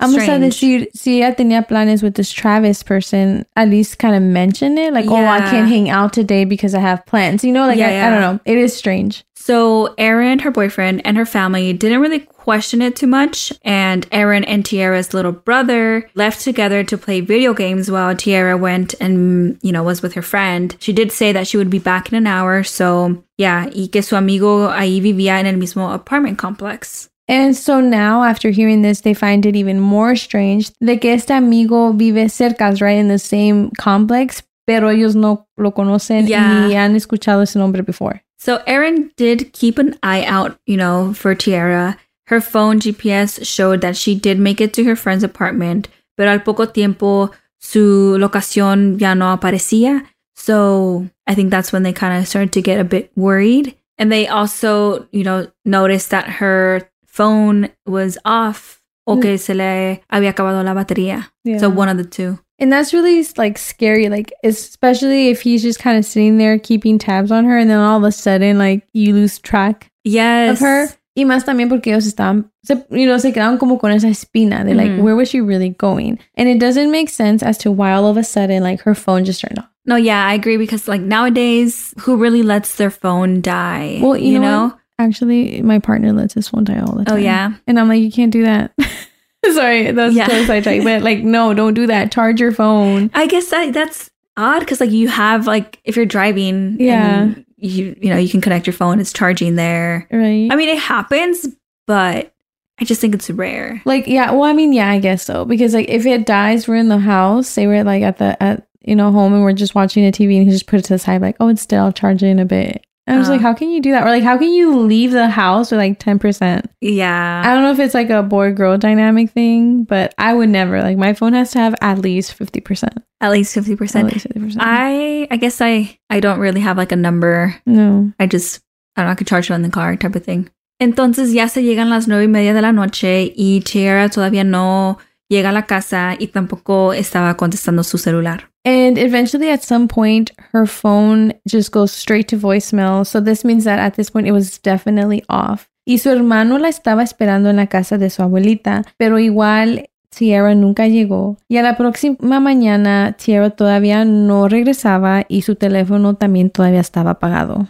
that's 0.00 0.12
Vamos 0.12 0.22
a 0.28 0.50
strange. 0.50 0.54
decir, 0.54 0.88
si 0.94 1.22
ella 1.22 1.34
tenía 1.34 1.66
planes 1.68 2.02
with 2.02 2.14
this 2.14 2.32
Travis 2.32 2.82
person, 2.82 3.44
at 3.56 3.68
least 3.68 3.98
kind 3.98 4.14
of 4.16 4.22
mention 4.22 4.78
it. 4.78 4.92
Like, 4.92 5.06
oh, 5.08 5.14
I 5.26 5.40
can't 5.50 5.68
hang 5.68 5.90
out 5.90 6.12
today 6.12 6.44
because 6.44 6.74
I 6.74 6.80
have 6.80 7.04
plans. 7.06 7.44
You 7.44 7.52
know, 7.52 7.66
like, 7.66 7.78
Yeah, 7.78 8.04
I, 8.04 8.06
I 8.06 8.10
don't 8.10 8.20
know. 8.20 8.40
It 8.44 8.58
is 8.58 8.74
strange. 8.74 9.24
So 9.34 9.94
Aaron, 9.96 10.38
her 10.40 10.50
boyfriend, 10.50 11.00
and 11.06 11.16
her 11.16 11.24
family 11.24 11.72
didn't 11.72 12.00
really 12.02 12.20
question 12.20 12.82
it 12.82 12.94
too 12.94 13.06
much. 13.06 13.52
And 13.62 14.06
Aaron 14.12 14.44
and 14.44 14.64
Tyarra's 14.64 15.14
little 15.14 15.32
brother 15.32 16.08
left 16.14 16.42
together 16.42 16.84
to 16.84 16.98
play 16.98 17.20
video 17.22 17.54
games 17.54 17.90
while 17.90 18.14
Tyarra 18.14 18.58
went 18.60 18.94
and, 19.00 19.58
you 19.62 19.72
know, 19.72 19.82
was 19.82 20.02
with 20.02 20.12
her 20.12 20.22
friend. 20.22 20.76
She 20.78 20.92
did 20.92 21.10
say 21.10 21.32
that 21.32 21.46
she 21.46 21.56
would 21.56 21.70
be 21.70 21.78
back 21.78 22.12
in 22.12 22.16
an 22.16 22.26
hour. 22.26 22.62
So, 22.64 23.24
yeah, 23.38 23.64
y 23.74 23.88
que 23.90 24.02
su 24.02 24.14
amigo 24.16 24.68
ahí 24.68 25.00
vivía 25.00 25.38
en 25.40 25.46
el 25.46 25.56
mismo 25.56 25.92
apartment 25.94 26.36
complex. 26.38 27.08
And 27.30 27.56
so 27.56 27.80
now, 27.80 28.24
after 28.24 28.50
hearing 28.50 28.82
this, 28.82 29.02
they 29.02 29.14
find 29.14 29.46
it 29.46 29.54
even 29.54 29.78
more 29.78 30.16
strange 30.16 30.72
de 30.80 30.96
que 30.98 31.12
este 31.12 31.30
amigo 31.30 31.92
vive 31.92 32.28
cerca, 32.28 32.72
right, 32.80 32.98
in 32.98 33.06
the 33.06 33.20
same 33.20 33.70
complex, 33.78 34.42
pero 34.66 34.88
ellos 34.90 35.14
no 35.14 35.46
lo 35.56 35.70
conocen 35.70 36.26
Yeah. 36.26 36.66
ni 36.66 36.74
han 36.74 36.96
escuchado 36.96 37.42
ese 37.42 37.54
nombre 37.54 37.82
before. 37.84 38.20
So 38.36 38.60
Aaron 38.66 39.12
did 39.16 39.52
keep 39.52 39.78
an 39.78 39.94
eye 40.02 40.24
out, 40.24 40.58
you 40.66 40.76
know, 40.76 41.12
for 41.14 41.36
Tyarra. 41.36 41.96
Her 42.26 42.40
phone 42.40 42.80
GPS 42.80 43.44
showed 43.46 43.80
that 43.82 43.96
she 43.96 44.16
did 44.16 44.40
make 44.40 44.60
it 44.60 44.72
to 44.74 44.82
her 44.84 44.96
friend's 44.96 45.22
apartment, 45.22 45.86
pero 46.16 46.30
al 46.32 46.40
poco 46.40 46.64
tiempo 46.66 47.30
su 47.60 48.16
locación 48.18 48.98
ya 48.98 49.14
no 49.14 49.26
aparecía. 49.36 50.02
So 50.34 51.06
I 51.28 51.36
think 51.36 51.50
that's 51.50 51.72
when 51.72 51.84
they 51.84 51.92
kind 51.92 52.18
of 52.20 52.26
started 52.26 52.52
to 52.54 52.60
get 52.62 52.80
a 52.80 52.84
bit 52.84 53.12
worried. 53.14 53.76
And 53.98 54.10
they 54.10 54.26
also, 54.26 55.06
you 55.12 55.22
know, 55.22 55.46
noticed 55.64 56.10
that 56.10 56.26
her 56.40 56.88
phone 57.20 57.68
was 57.86 58.16
off 58.24 58.80
o 59.06 59.18
que 59.20 59.36
se 59.38 59.54
le 59.54 60.02
había 60.10 60.30
acabado 60.30 60.62
la 60.64 60.72
batería. 60.74 61.30
So 61.58 61.68
one 61.68 61.88
of 61.90 61.96
the 61.98 62.04
two. 62.04 62.38
And 62.58 62.70
that's 62.72 62.92
really 62.92 63.26
like 63.36 63.58
scary, 63.58 64.08
like 64.08 64.32
especially 64.44 65.28
if 65.30 65.40
he's 65.42 65.62
just 65.62 65.78
kind 65.80 65.96
of 65.98 66.04
sitting 66.04 66.38
there 66.38 66.58
keeping 66.58 66.98
tabs 66.98 67.30
on 67.32 67.44
her, 67.44 67.56
and 67.58 67.68
then 67.70 67.78
all 67.78 67.98
of 67.98 68.04
a 68.04 68.12
sudden, 68.12 68.58
like 68.58 68.86
you 68.92 69.14
lose 69.14 69.38
track 69.38 69.90
Yes. 70.04 70.52
of 70.52 70.60
her. 70.60 70.88
Y 71.16 71.24
más 71.24 71.44
también 71.44 71.68
porque 71.68 71.88
ellos 71.90 72.06
estaban, 72.06 72.50
se, 72.64 72.74
you 72.90 73.04
know, 73.06 73.18
se 73.18 73.32
quedaban 73.32 73.58
como 73.58 73.78
con 73.78 73.90
esa 73.90 74.08
espina 74.08 74.64
de 74.64 74.74
like, 74.74 74.90
Mhm. 74.92 75.02
where 75.02 75.16
was 75.16 75.28
she 75.28 75.40
really 75.40 75.70
going? 75.70 76.18
And 76.36 76.48
it 76.48 76.58
doesn't 76.60 76.90
make 76.90 77.08
sense 77.10 77.42
as 77.42 77.58
to 77.58 77.72
why 77.72 77.92
all 77.92 78.06
of 78.06 78.16
a 78.16 78.22
sudden, 78.24 78.62
like 78.62 78.82
her 78.82 78.94
phone 78.94 79.24
just 79.24 79.40
turned 79.40 79.58
off. 79.58 79.68
No, 79.86 79.96
yeah, 79.96 80.24
I 80.24 80.34
agree 80.34 80.56
because 80.56 80.86
like 80.86 81.00
nowadays, 81.02 81.92
who 82.00 82.16
really 82.16 82.42
lets 82.42 82.76
their 82.76 82.90
phone 82.90 83.40
die? 83.40 83.98
Well, 84.00 84.16
you, 84.16 84.34
you, 84.34 84.38
know, 84.38 84.68
know? 84.68 84.74
Actually, 85.00 85.62
my 85.62 85.78
partner 85.78 86.12
lets 86.12 86.34
his 86.34 86.48
phone 86.48 86.64
die 86.64 86.80
all 86.80 86.94
the 86.94 87.02
oh, 87.02 87.04
time. 87.04 87.14
Oh 87.14 87.18
yeah. 87.18 87.52
and 87.66 87.78
I'm 87.78 87.88
like, 87.88 88.02
you 88.02 88.10
can't 88.10 88.32
do 88.32 88.42
that. 88.44 88.72
Sorry, 89.52 89.90
that's 89.90 90.14
Yeah. 90.14 90.28
so 90.28 90.44
sidetracked, 90.44 90.84
but 90.84 91.02
like, 91.02 91.20
no, 91.20 91.54
don't 91.54 91.74
do 91.74 91.86
that. 91.86 92.12
Charge 92.12 92.40
your 92.40 92.52
phone. 92.52 93.10
I 93.14 93.26
guess 93.26 93.48
that 93.50 93.72
that's 93.72 94.10
odd 94.36 94.60
because 94.60 94.80
like 94.80 94.90
you 94.90 95.08
have 95.08 95.46
like 95.46 95.80
if 95.84 95.96
you're 95.96 96.06
driving, 96.06 96.76
Yeah. 96.78 97.34
you 97.56 97.96
you 98.00 98.10
know 98.10 98.16
you 98.16 98.28
can 98.28 98.40
connect 98.40 98.66
your 98.66 98.74
phone. 98.74 99.00
It's 99.00 99.12
charging 99.12 99.56
there. 99.56 100.06
Right. 100.10 100.48
I 100.50 100.56
mean, 100.56 100.68
it 100.68 100.78
happens, 100.78 101.46
but 101.86 102.32
I 102.78 102.84
just 102.84 103.00
think 103.00 103.14
it's 103.14 103.30
rare. 103.30 103.82
Like, 103.84 104.06
yeah, 104.06 104.30
well, 104.30 104.44
I 104.44 104.52
mean, 104.52 104.72
yeah, 104.72 104.90
I 104.90 104.98
guess 104.98 105.22
so. 105.24 105.44
Because 105.44 105.74
like 105.74 105.88
if 105.88 106.06
it 106.06 106.26
dies, 106.26 106.68
we're 106.68 106.76
in 106.76 106.88
the 106.88 106.98
house, 106.98 107.48
say 107.48 107.66
we're 107.66 107.84
like 107.84 108.02
at 108.02 108.18
the 108.18 108.40
at 108.42 108.66
you 108.82 108.96
know, 108.96 109.12
home 109.12 109.34
and 109.34 109.42
we're 109.42 109.52
just 109.52 109.74
watching 109.74 110.06
a 110.06 110.10
TV 110.10 110.36
and 110.36 110.44
he 110.46 110.50
just 110.50 110.66
put 110.66 110.78
it 110.78 110.84
to 110.86 110.94
the 110.94 110.98
side, 110.98 111.20
like, 111.20 111.36
oh, 111.38 111.48
it's 111.48 111.60
still 111.62 111.84
I'll 111.84 111.92
charge 111.92 112.22
it 112.22 112.28
in 112.28 112.38
a 112.38 112.46
bit. 112.46 112.84
I 113.10 113.18
was 113.18 113.28
like, 113.28 113.38
um, 113.38 113.42
how 113.42 113.54
can 113.54 113.70
you 113.70 113.80
do 113.80 113.90
that? 113.92 114.04
Or 114.04 114.10
like 114.10 114.22
how 114.22 114.38
can 114.38 114.52
you 114.52 114.76
leave 114.78 115.10
the 115.12 115.28
house 115.28 115.70
with 115.70 115.78
like 115.78 115.98
ten 115.98 116.18
percent? 116.18 116.70
Yeah. 116.80 117.42
I 117.44 117.52
don't 117.54 117.62
know 117.62 117.72
if 117.72 117.78
it's 117.78 117.94
like 117.94 118.10
a 118.10 118.22
boy 118.22 118.52
girl 118.52 118.78
dynamic 118.78 119.30
thing, 119.30 119.84
but 119.84 120.14
I 120.18 120.32
would 120.34 120.48
never. 120.48 120.80
Like 120.82 120.96
my 120.96 121.12
phone 121.14 121.32
has 121.34 121.50
to 121.52 121.58
have 121.58 121.74
at 121.80 121.98
least 121.98 122.34
fifty 122.34 122.60
percent. 122.60 122.94
At 123.20 123.32
least 123.32 123.52
fifty 123.54 123.72
At 123.72 123.78
percent. 123.78 124.12
least 124.12 124.26
fifty 124.26 124.40
percent. 124.40 124.62
I 124.64 125.26
I 125.30 125.36
guess 125.36 125.60
I 125.60 125.98
I 126.08 126.20
don't 126.20 126.40
really 126.40 126.60
have 126.60 126.76
like 126.76 126.92
a 126.92 126.96
number. 126.96 127.54
No. 127.66 128.12
I 128.18 128.26
just 128.26 128.60
I 128.96 129.02
don't 129.02 129.08
know, 129.08 129.12
I 129.12 129.14
could 129.16 129.26
charge 129.26 129.50
it 129.50 129.54
on 129.54 129.62
the 129.62 129.70
car 129.70 129.96
type 129.96 130.14
of 130.14 130.24
thing. 130.24 130.48
Entonces 130.80 131.34
ya 131.34 131.46
se 131.46 131.62
llegan 131.62 131.90
las 131.90 132.08
nueve 132.08 132.24
y 132.24 132.28
media 132.28 132.54
de 132.54 132.62
la 132.62 132.72
noche 132.72 133.32
y 133.36 133.60
Tiara 133.60 134.08
todavía 134.08 134.44
no 134.44 134.98
llega 135.30 135.48
a 135.48 135.52
la 135.52 135.64
casa 135.64 136.16
y 136.18 136.26
tampoco 136.26 136.92
estaba 136.92 137.36
contestando 137.36 137.82
su 137.82 137.96
celular. 137.96 138.50
And 138.64 138.98
eventually, 138.98 139.48
at 139.48 139.62
some 139.62 139.88
point, 139.88 140.32
her 140.52 140.66
phone 140.66 141.32
just 141.46 141.72
goes 141.72 141.92
straight 141.92 142.28
to 142.28 142.36
voicemail. 142.36 143.06
So 143.06 143.22
this 143.22 143.42
means 143.42 143.64
that 143.64 143.78
at 143.78 143.94
this 143.94 144.10
point, 144.10 144.26
it 144.26 144.32
was 144.32 144.60
definitely 144.60 145.24
off. 145.30 145.68
Y 145.86 145.96
su 145.96 146.10
hermano 146.10 146.58
la 146.58 146.68
estaba 146.68 147.02
esperando 147.02 147.48
en 147.48 147.56
la 147.56 147.68
casa 147.68 147.96
de 147.96 148.10
su 148.10 148.22
abuelita, 148.22 148.84
pero 148.98 149.18
igual 149.18 149.86
Tierra 150.10 150.54
nunca 150.54 150.88
llegó. 150.88 151.38
Y 151.48 151.56
a 151.56 151.62
la 151.62 151.76
próxima 151.76 152.40
mañana, 152.40 153.16
Tierra 153.16 153.50
todavía 153.50 154.04
no 154.04 154.48
regresaba 154.48 155.24
y 155.28 155.42
su 155.42 155.54
teléfono 155.54 156.14
también 156.14 156.50
todavía 156.50 156.80
estaba 156.80 157.12
apagado. 157.12 157.68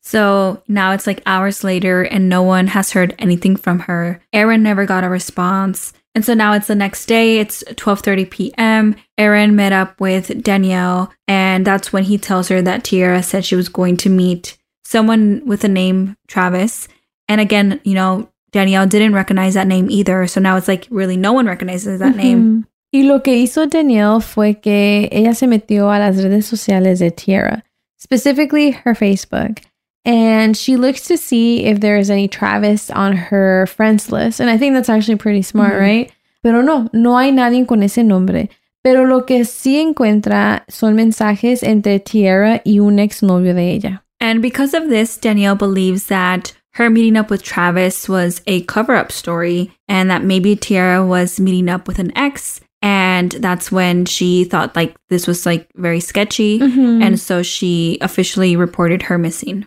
So 0.00 0.62
now 0.66 0.92
it's 0.92 1.06
like 1.06 1.22
hours 1.26 1.64
later 1.64 2.02
and 2.02 2.28
no 2.28 2.42
one 2.42 2.68
has 2.68 2.94
heard 2.94 3.14
anything 3.18 3.56
from 3.56 3.80
her. 3.88 4.20
Erin 4.32 4.62
never 4.62 4.84
got 4.84 5.04
a 5.04 5.08
response. 5.08 5.92
And 6.16 6.24
so 6.24 6.32
now 6.32 6.54
it's 6.54 6.68
the 6.68 6.74
next 6.74 7.04
day, 7.04 7.40
it's 7.40 7.62
12:30 7.64 8.30
p.m. 8.30 8.96
Aaron 9.18 9.54
met 9.54 9.74
up 9.74 10.00
with 10.00 10.42
Danielle 10.42 11.12
and 11.28 11.66
that's 11.66 11.92
when 11.92 12.04
he 12.04 12.16
tells 12.16 12.48
her 12.48 12.62
that 12.62 12.84
Tyarra 12.84 13.22
said 13.22 13.44
she 13.44 13.54
was 13.54 13.68
going 13.68 13.98
to 13.98 14.08
meet 14.08 14.56
someone 14.82 15.42
with 15.44 15.60
the 15.60 15.68
name 15.68 16.16
Travis. 16.26 16.88
And 17.28 17.38
again, 17.38 17.82
you 17.84 17.92
know, 17.92 18.30
Danielle 18.50 18.86
didn't 18.86 19.12
recognize 19.12 19.52
that 19.54 19.66
name 19.66 19.90
either. 19.90 20.26
So 20.26 20.40
now 20.40 20.56
it's 20.56 20.68
like 20.68 20.86
really 20.88 21.18
no 21.18 21.34
one 21.34 21.46
recognizes 21.46 22.00
that 22.00 22.16
name. 22.16 22.64
Ujú. 22.64 22.66
Y 22.94 23.02
lo 23.02 23.20
que 23.20 23.34
hizo 23.34 23.66
Danielle 23.68 24.20
fue 24.20 24.54
que 24.54 25.10
ella 25.12 25.34
se 25.34 25.46
metió 25.46 25.94
a 25.94 25.98
las 25.98 26.22
redes 26.24 26.46
sociales 26.46 27.00
de 27.00 27.10
Tyarra, 27.10 27.62
specifically 27.98 28.70
her 28.70 28.94
Facebook, 28.94 29.60
and 30.06 30.56
she 30.56 30.76
looks 30.76 31.02
to 31.08 31.16
see 31.18 31.64
if 31.66 31.80
there 31.80 31.98
is 31.98 32.08
any 32.10 32.28
Travis 32.28 32.88
on 32.90 33.14
her 33.16 33.66
friends 33.66 34.10
list. 34.12 34.40
And 34.40 34.48
I 34.48 34.56
think 34.56 34.72
that's 34.74 34.88
actually 34.88 35.16
pretty 35.16 35.42
smart, 35.42 35.74
Mhm. 35.74 35.80
right? 35.80 36.12
Pero 36.42 36.62
no, 36.62 36.88
no 36.94 37.18
hay 37.18 37.30
nadie 37.32 37.66
con 37.66 37.82
ese 37.82 37.98
nombre. 38.04 38.48
Pero 38.84 39.04
lo 39.04 39.22
que 39.22 39.40
sí 39.44 39.80
encuentra 39.82 40.62
son 40.70 40.94
mensajes 40.94 41.62
entre 41.64 41.98
Tyarra 41.98 42.60
y 42.64 42.78
un 42.78 42.98
exnovio 43.00 43.52
de 43.52 43.72
ella. 43.74 44.02
And 44.20 44.40
because 44.40 44.72
of 44.74 44.88
this, 44.88 45.16
Danielle 45.18 45.56
believes 45.56 46.06
that 46.06 46.52
her 46.74 46.88
meeting 46.88 47.16
up 47.16 47.28
with 47.30 47.42
Travis 47.42 48.08
was 48.08 48.42
a 48.46 48.60
cover 48.62 48.94
up 48.94 49.10
story 49.10 49.72
and 49.88 50.08
that 50.10 50.22
maybe 50.22 50.54
Tyarra 50.54 51.04
was 51.06 51.40
meeting 51.40 51.68
up 51.68 51.88
with 51.88 51.98
an 51.98 52.12
ex. 52.16 52.60
And 52.80 53.32
that's 53.40 53.72
when 53.72 54.04
she 54.04 54.44
thought 54.44 54.76
like 54.76 54.94
this 55.08 55.26
was 55.26 55.44
like 55.46 55.66
very 55.74 55.98
sketchy. 56.00 56.60
Mhm. 56.60 57.02
And 57.02 57.18
so 57.18 57.42
she 57.42 57.98
officially 58.00 58.54
reported 58.54 59.02
her 59.04 59.18
missing. 59.18 59.66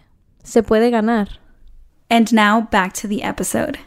Se 0.43 0.61
puede 0.61 0.91
ganar. 0.91 1.27
And 2.09 2.31
now 2.33 2.61
back 2.61 2.93
to 2.95 3.07
the 3.07 3.23
episode. 3.23 3.79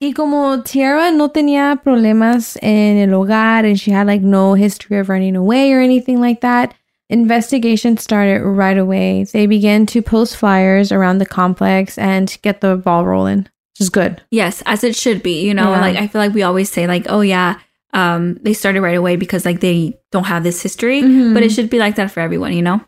Y 0.00 0.12
como 0.14 0.62
Tyarra 0.62 1.10
no 1.12 1.28
tenía 1.30 1.82
problemas 1.82 2.56
en 2.62 2.98
el 2.98 3.10
hogar 3.18 3.64
and 3.64 3.78
she 3.78 3.90
had 3.90 4.06
like 4.06 4.22
no 4.22 4.54
history 4.54 4.96
of 4.98 5.08
running 5.08 5.34
away 5.34 5.72
or 5.72 5.80
anything 5.80 6.20
like 6.20 6.40
that, 6.40 6.72
investigation 7.10 7.96
started 7.96 8.42
right 8.42 8.78
away. 8.78 9.24
They 9.24 9.46
began 9.46 9.86
to 9.86 10.00
post 10.00 10.36
flyers 10.36 10.92
around 10.92 11.18
the 11.18 11.26
complex 11.26 11.98
and 11.98 12.38
get 12.42 12.60
the 12.60 12.76
ball 12.76 13.04
rolling, 13.06 13.38
which 13.38 13.80
is 13.80 13.90
good. 13.90 14.22
Yes, 14.30 14.62
as 14.66 14.84
it 14.84 14.94
should 14.94 15.20
be. 15.20 15.42
You 15.44 15.52
know, 15.52 15.72
Yeah. 15.72 15.80
like 15.80 15.96
I 15.96 16.06
feel 16.06 16.20
like 16.20 16.32
we 16.32 16.44
always 16.44 16.70
say, 16.70 16.86
like, 16.86 17.06
oh 17.08 17.20
yeah, 17.22 17.56
um, 17.92 18.38
they 18.42 18.52
started 18.54 18.82
right 18.82 18.96
away 18.96 19.16
because 19.16 19.44
like 19.44 19.58
they 19.58 19.98
don't 20.12 20.26
have 20.26 20.44
this 20.44 20.62
history, 20.62 21.02
Mhm. 21.02 21.34
but 21.34 21.42
it 21.42 21.50
should 21.50 21.70
be 21.70 21.80
like 21.80 21.96
that 21.96 22.12
for 22.12 22.20
everyone. 22.20 22.52
You 22.52 22.62
know. 22.62 22.80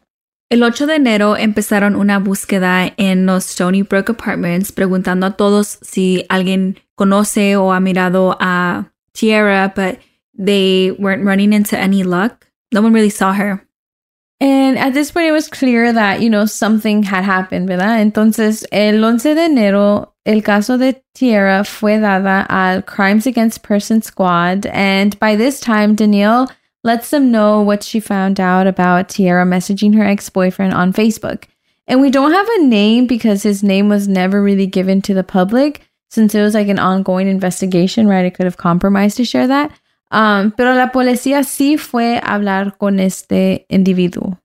El 0.50 0.64
8 0.64 0.88
de 0.88 0.96
enero 0.96 1.36
empezaron 1.36 1.94
una 1.94 2.18
búsqueda 2.18 2.92
en 2.96 3.24
los 3.24 3.48
Stony 3.50 3.82
Brook 3.82 4.10
Apartments 4.10 4.72
preguntando 4.72 5.26
a 5.26 5.36
todos 5.36 5.78
si 5.80 6.26
alguien 6.28 6.80
conoce 6.96 7.54
o 7.54 7.72
ha 7.72 7.78
mirado 7.78 8.36
a 8.40 8.90
Tierra, 9.12 9.72
but 9.76 10.00
they 10.36 10.90
weren't 10.98 11.24
running 11.24 11.52
into 11.52 11.78
any 11.78 12.02
luck. 12.02 12.48
No 12.72 12.82
one 12.82 12.92
really 12.92 13.10
saw 13.10 13.32
her. 13.32 13.64
And 14.40 14.76
at 14.76 14.92
this 14.92 15.12
point, 15.12 15.28
it 15.28 15.32
was 15.32 15.48
clear 15.48 15.92
that, 15.92 16.20
you 16.20 16.28
know, 16.28 16.46
something 16.46 17.04
had 17.04 17.22
happened, 17.22 17.68
¿verdad? 17.68 18.00
Entonces, 18.00 18.64
el 18.72 19.04
11 19.04 19.36
de 19.36 19.44
enero, 19.44 20.14
el 20.24 20.42
caso 20.42 20.78
de 20.78 21.00
Tierra 21.14 21.62
fue 21.62 22.00
dada 22.00 22.44
al 22.48 22.82
Crimes 22.82 23.26
Against 23.26 23.62
Persons 23.62 24.06
Squad. 24.06 24.66
And 24.72 25.16
by 25.20 25.36
this 25.36 25.60
time, 25.60 25.94
Danielle 25.94 26.48
lets 26.82 27.10
them 27.10 27.30
know 27.30 27.60
what 27.62 27.82
she 27.82 28.00
found 28.00 28.40
out 28.40 28.66
about 28.66 29.08
Tyarra 29.08 29.46
messaging 29.46 29.94
her 29.96 30.04
ex 30.04 30.30
boyfriend 30.30 30.74
on 30.74 30.92
Facebook. 30.92 31.44
And 31.86 32.00
we 32.00 32.10
don't 32.10 32.32
have 32.32 32.48
a 32.58 32.62
name 32.62 33.06
because 33.06 33.42
his 33.42 33.62
name 33.62 33.88
was 33.88 34.06
never 34.06 34.42
really 34.42 34.66
given 34.66 35.02
to 35.02 35.14
the 35.14 35.24
public 35.24 35.82
since 36.08 36.34
it 36.34 36.42
was 36.42 36.54
like 36.54 36.68
an 36.68 36.78
ongoing 36.78 37.28
investigation, 37.28 38.06
right? 38.06 38.24
It 38.24 38.34
could 38.34 38.46
have 38.46 38.56
compromised 38.56 39.16
to 39.16 39.24
share 39.24 39.46
that. 39.46 39.72
Um, 40.10 40.52
pero 40.52 40.74
la 40.74 40.90
policía 40.90 41.44
sí 41.44 41.78
fue 41.78 42.18
a 42.18 42.34
hablar 42.34 42.76
con 42.78 42.98
este 42.98 43.66
individuo. 43.68 44.38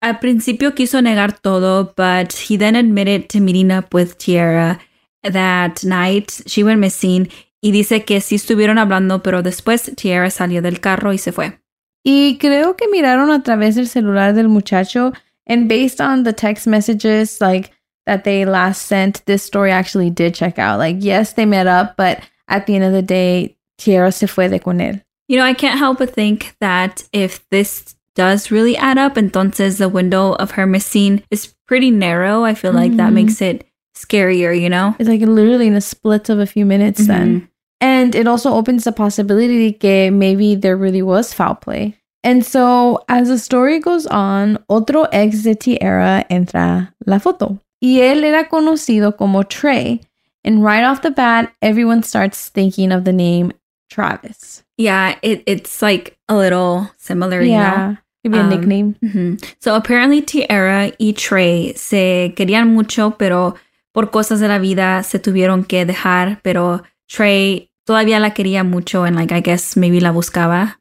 Al 0.00 0.18
principio 0.18 0.74
quiso 0.74 1.00
negar 1.00 1.40
todo, 1.40 1.92
but 1.96 2.32
he 2.32 2.56
then 2.56 2.74
admitted 2.74 3.28
to 3.28 3.40
meeting 3.40 3.70
up 3.70 3.94
with 3.94 4.18
Tyarra 4.18 4.80
that 5.22 5.84
night. 5.84 6.42
She 6.46 6.64
went 6.64 6.80
missing 6.80 7.28
y 7.60 7.70
dice 7.70 8.04
que 8.04 8.20
sí 8.20 8.34
estuvieron 8.34 8.78
hablando, 8.78 9.22
pero 9.22 9.42
después 9.42 9.92
Tyarra 9.96 10.30
salió 10.30 10.60
del 10.60 10.80
carro 10.80 11.12
y 11.12 11.18
se 11.18 11.30
fue. 11.30 11.61
Y 12.04 12.36
creo 12.40 12.76
que 12.76 12.88
miraron 12.88 13.30
a 13.30 13.42
través 13.42 13.76
del 13.76 13.86
celular 13.86 14.34
del 14.34 14.48
muchacho, 14.48 15.12
and 15.46 15.68
based 15.68 16.00
on 16.00 16.24
the 16.24 16.32
text 16.32 16.66
messages 16.66 17.40
like 17.40 17.70
that 18.06 18.24
they 18.24 18.44
last 18.44 18.82
sent, 18.86 19.24
this 19.26 19.42
story 19.42 19.70
actually 19.70 20.10
did 20.10 20.34
check 20.34 20.58
out. 20.58 20.78
Like, 20.78 20.96
yes, 21.00 21.34
they 21.34 21.46
met 21.46 21.66
up, 21.66 21.96
but 21.96 22.20
at 22.48 22.66
the 22.66 22.74
end 22.74 22.84
of 22.84 22.92
the 22.92 23.02
day, 23.02 23.56
Tyarra 23.78 24.12
se 24.12 24.26
fue 24.26 24.48
de 24.48 24.58
con 24.58 24.78
él. 24.78 25.00
You 25.28 25.36
know, 25.38 25.44
I 25.44 25.54
can't 25.54 25.78
help 25.78 25.98
but 25.98 26.10
think 26.12 26.54
that 26.60 27.04
if 27.12 27.48
this 27.50 27.94
does 28.16 28.50
really 28.50 28.76
add 28.76 28.98
up, 28.98 29.14
entonces 29.14 29.78
the 29.78 29.88
window 29.88 30.32
of 30.34 30.52
her 30.52 30.66
missing 30.66 31.22
is 31.30 31.54
pretty 31.66 31.90
narrow. 31.90 32.42
I 32.44 32.54
feel 32.54 32.72
like 32.72 32.96
that 32.96 33.10
Mhm. 33.10 33.14
makes 33.14 33.40
it 33.40 33.64
scarier, 33.96 34.52
you 34.60 34.68
know? 34.68 34.94
It's 34.98 35.08
like 35.08 35.20
literally 35.22 35.68
in 35.68 35.74
a 35.74 35.80
split 35.80 36.28
of 36.28 36.38
a 36.38 36.46
few 36.46 36.66
minutes 36.66 37.06
then. 37.06 37.48
And 37.82 38.14
it 38.14 38.28
also 38.28 38.54
opens 38.54 38.84
the 38.84 38.92
possibility 38.92 39.72
that 39.72 40.12
maybe 40.12 40.54
there 40.54 40.76
really 40.76 41.02
was 41.02 41.34
foul 41.34 41.56
play. 41.56 41.96
And 42.22 42.46
so, 42.46 43.00
as 43.08 43.26
the 43.26 43.36
story 43.38 43.80
goes 43.80 44.06
on, 44.06 44.56
otro 44.68 45.08
ex 45.12 45.42
de 45.42 45.56
Tyarra 45.56 46.24
entra 46.30 46.94
la 47.04 47.18
foto. 47.18 47.58
Y 47.82 47.98
él 48.00 48.22
era 48.22 48.48
conocido 48.48 49.16
como 49.18 49.42
Trey. 49.42 50.00
And 50.44 50.62
right 50.64 50.84
off 50.84 51.02
the 51.02 51.10
bat, 51.10 51.52
everyone 51.60 52.04
starts 52.04 52.48
thinking 52.50 52.92
of 52.92 53.02
the 53.04 53.12
name 53.12 53.52
Travis. 53.90 54.62
Yeah, 54.78 55.16
it, 55.22 55.42
it's 55.46 55.82
like 55.82 56.16
a 56.28 56.36
little 56.36 56.88
similar, 56.98 57.40
you 57.42 57.50
know? 57.50 57.58
yeah. 57.58 57.96
Could 58.22 58.30
be 58.32 58.38
a 58.38 58.42
Um, 58.42 58.50
nickname. 58.50 58.94
Mhm. 59.02 59.44
So 59.60 59.74
apparently 59.74 60.22
Tyarra 60.22 60.92
y 61.00 61.12
Trey 61.16 61.72
se 61.74 62.32
querían 62.36 62.72
mucho, 62.72 63.16
pero 63.18 63.56
por 63.92 64.10
cosas 64.12 64.38
de 64.38 64.46
la 64.46 64.58
vida 64.58 65.02
se 65.02 65.18
tuvieron 65.18 65.64
que 65.66 65.84
dejar, 65.84 66.40
pero 66.44 66.82
Trey 67.08 67.68
todavía 67.84 68.20
la 68.20 68.34
quería 68.34 68.64
mucho 68.64 69.04
and 69.04 69.16
like 69.16 69.32
I 69.32 69.40
guess 69.40 69.76
maybe 69.76 70.00
la 70.00 70.12
buscaba. 70.12 70.78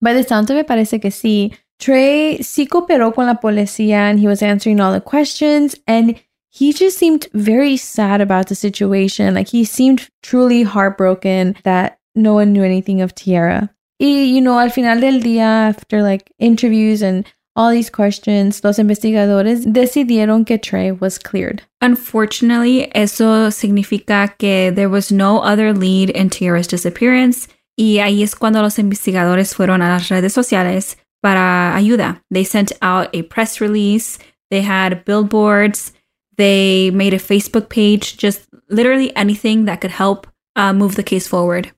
By 0.00 0.14
the 0.14 0.24
sound 0.24 0.50
of 0.50 0.56
it, 0.56 0.66
parece 0.66 1.00
que 1.00 1.10
sí. 1.10 1.52
Trey 1.78 2.38
sí 2.42 2.66
cooperó 2.66 3.12
con 3.14 3.26
la 3.26 3.40
policía 3.40 4.08
and 4.08 4.20
he 4.20 4.26
was 4.28 4.42
answering 4.42 4.80
all 4.80 4.92
the 4.92 5.00
questions 5.00 5.76
and 5.86 6.16
he 6.48 6.72
just 6.72 6.98
seemed 6.98 7.28
very 7.32 7.76
sad 7.76 8.20
about 8.20 8.46
the 8.48 8.54
situation. 8.54 9.34
Like 9.34 9.48
he 9.48 9.64
seemed 9.64 10.10
truly 10.22 10.62
heartbroken 10.62 11.56
that 11.64 11.98
no 12.14 12.34
one 12.34 12.52
knew 12.52 12.62
anything 12.62 13.00
of 13.00 13.14
Tierra. 13.14 13.70
Y, 13.98 14.06
you 14.06 14.40
know, 14.40 14.58
al 14.58 14.70
final 14.70 15.00
del 15.00 15.20
día, 15.20 15.68
after 15.68 16.02
like 16.02 16.30
interviews 16.38 17.02
and 17.02 17.24
all 17.54 17.70
these 17.70 17.90
questions, 17.90 18.62
los 18.64 18.78
investigadores 18.78 19.64
decidieron 19.64 20.46
que 20.46 20.58
Trey 20.58 20.90
was 20.92 21.18
cleared. 21.18 21.62
Unfortunately, 21.80 22.90
eso 22.94 23.50
significa 23.50 24.34
que 24.38 24.70
there 24.70 24.88
was 24.88 25.12
no 25.12 25.40
other 25.40 25.72
lead 25.72 26.10
in 26.10 26.30
Tyarra's 26.30 26.66
disappearance 26.66 27.48
y 27.76 27.98
ahí 27.98 28.22
es 28.22 28.34
cuando 28.34 28.62
los 28.62 28.78
investigadores 28.78 29.54
fueron 29.54 29.82
a 29.82 29.88
las 29.88 30.08
redes 30.08 30.32
sociales 30.32 30.96
para 31.22 31.74
ayuda. 31.76 32.22
They 32.30 32.44
sent 32.44 32.72
out 32.80 33.14
a 33.14 33.22
press 33.22 33.60
release, 33.60 34.18
they 34.50 34.62
had 34.62 35.04
billboards, 35.04 35.92
they 36.36 36.90
made 36.90 37.14
a 37.14 37.18
Facebook 37.18 37.68
page, 37.68 38.16
just 38.16 38.48
literally 38.68 39.14
anything 39.16 39.66
that 39.66 39.80
could 39.80 39.90
help 39.90 40.26
uh, 40.56 40.72
move 40.72 40.96
the 40.96 41.02
case 41.02 41.28
forward. 41.28 41.72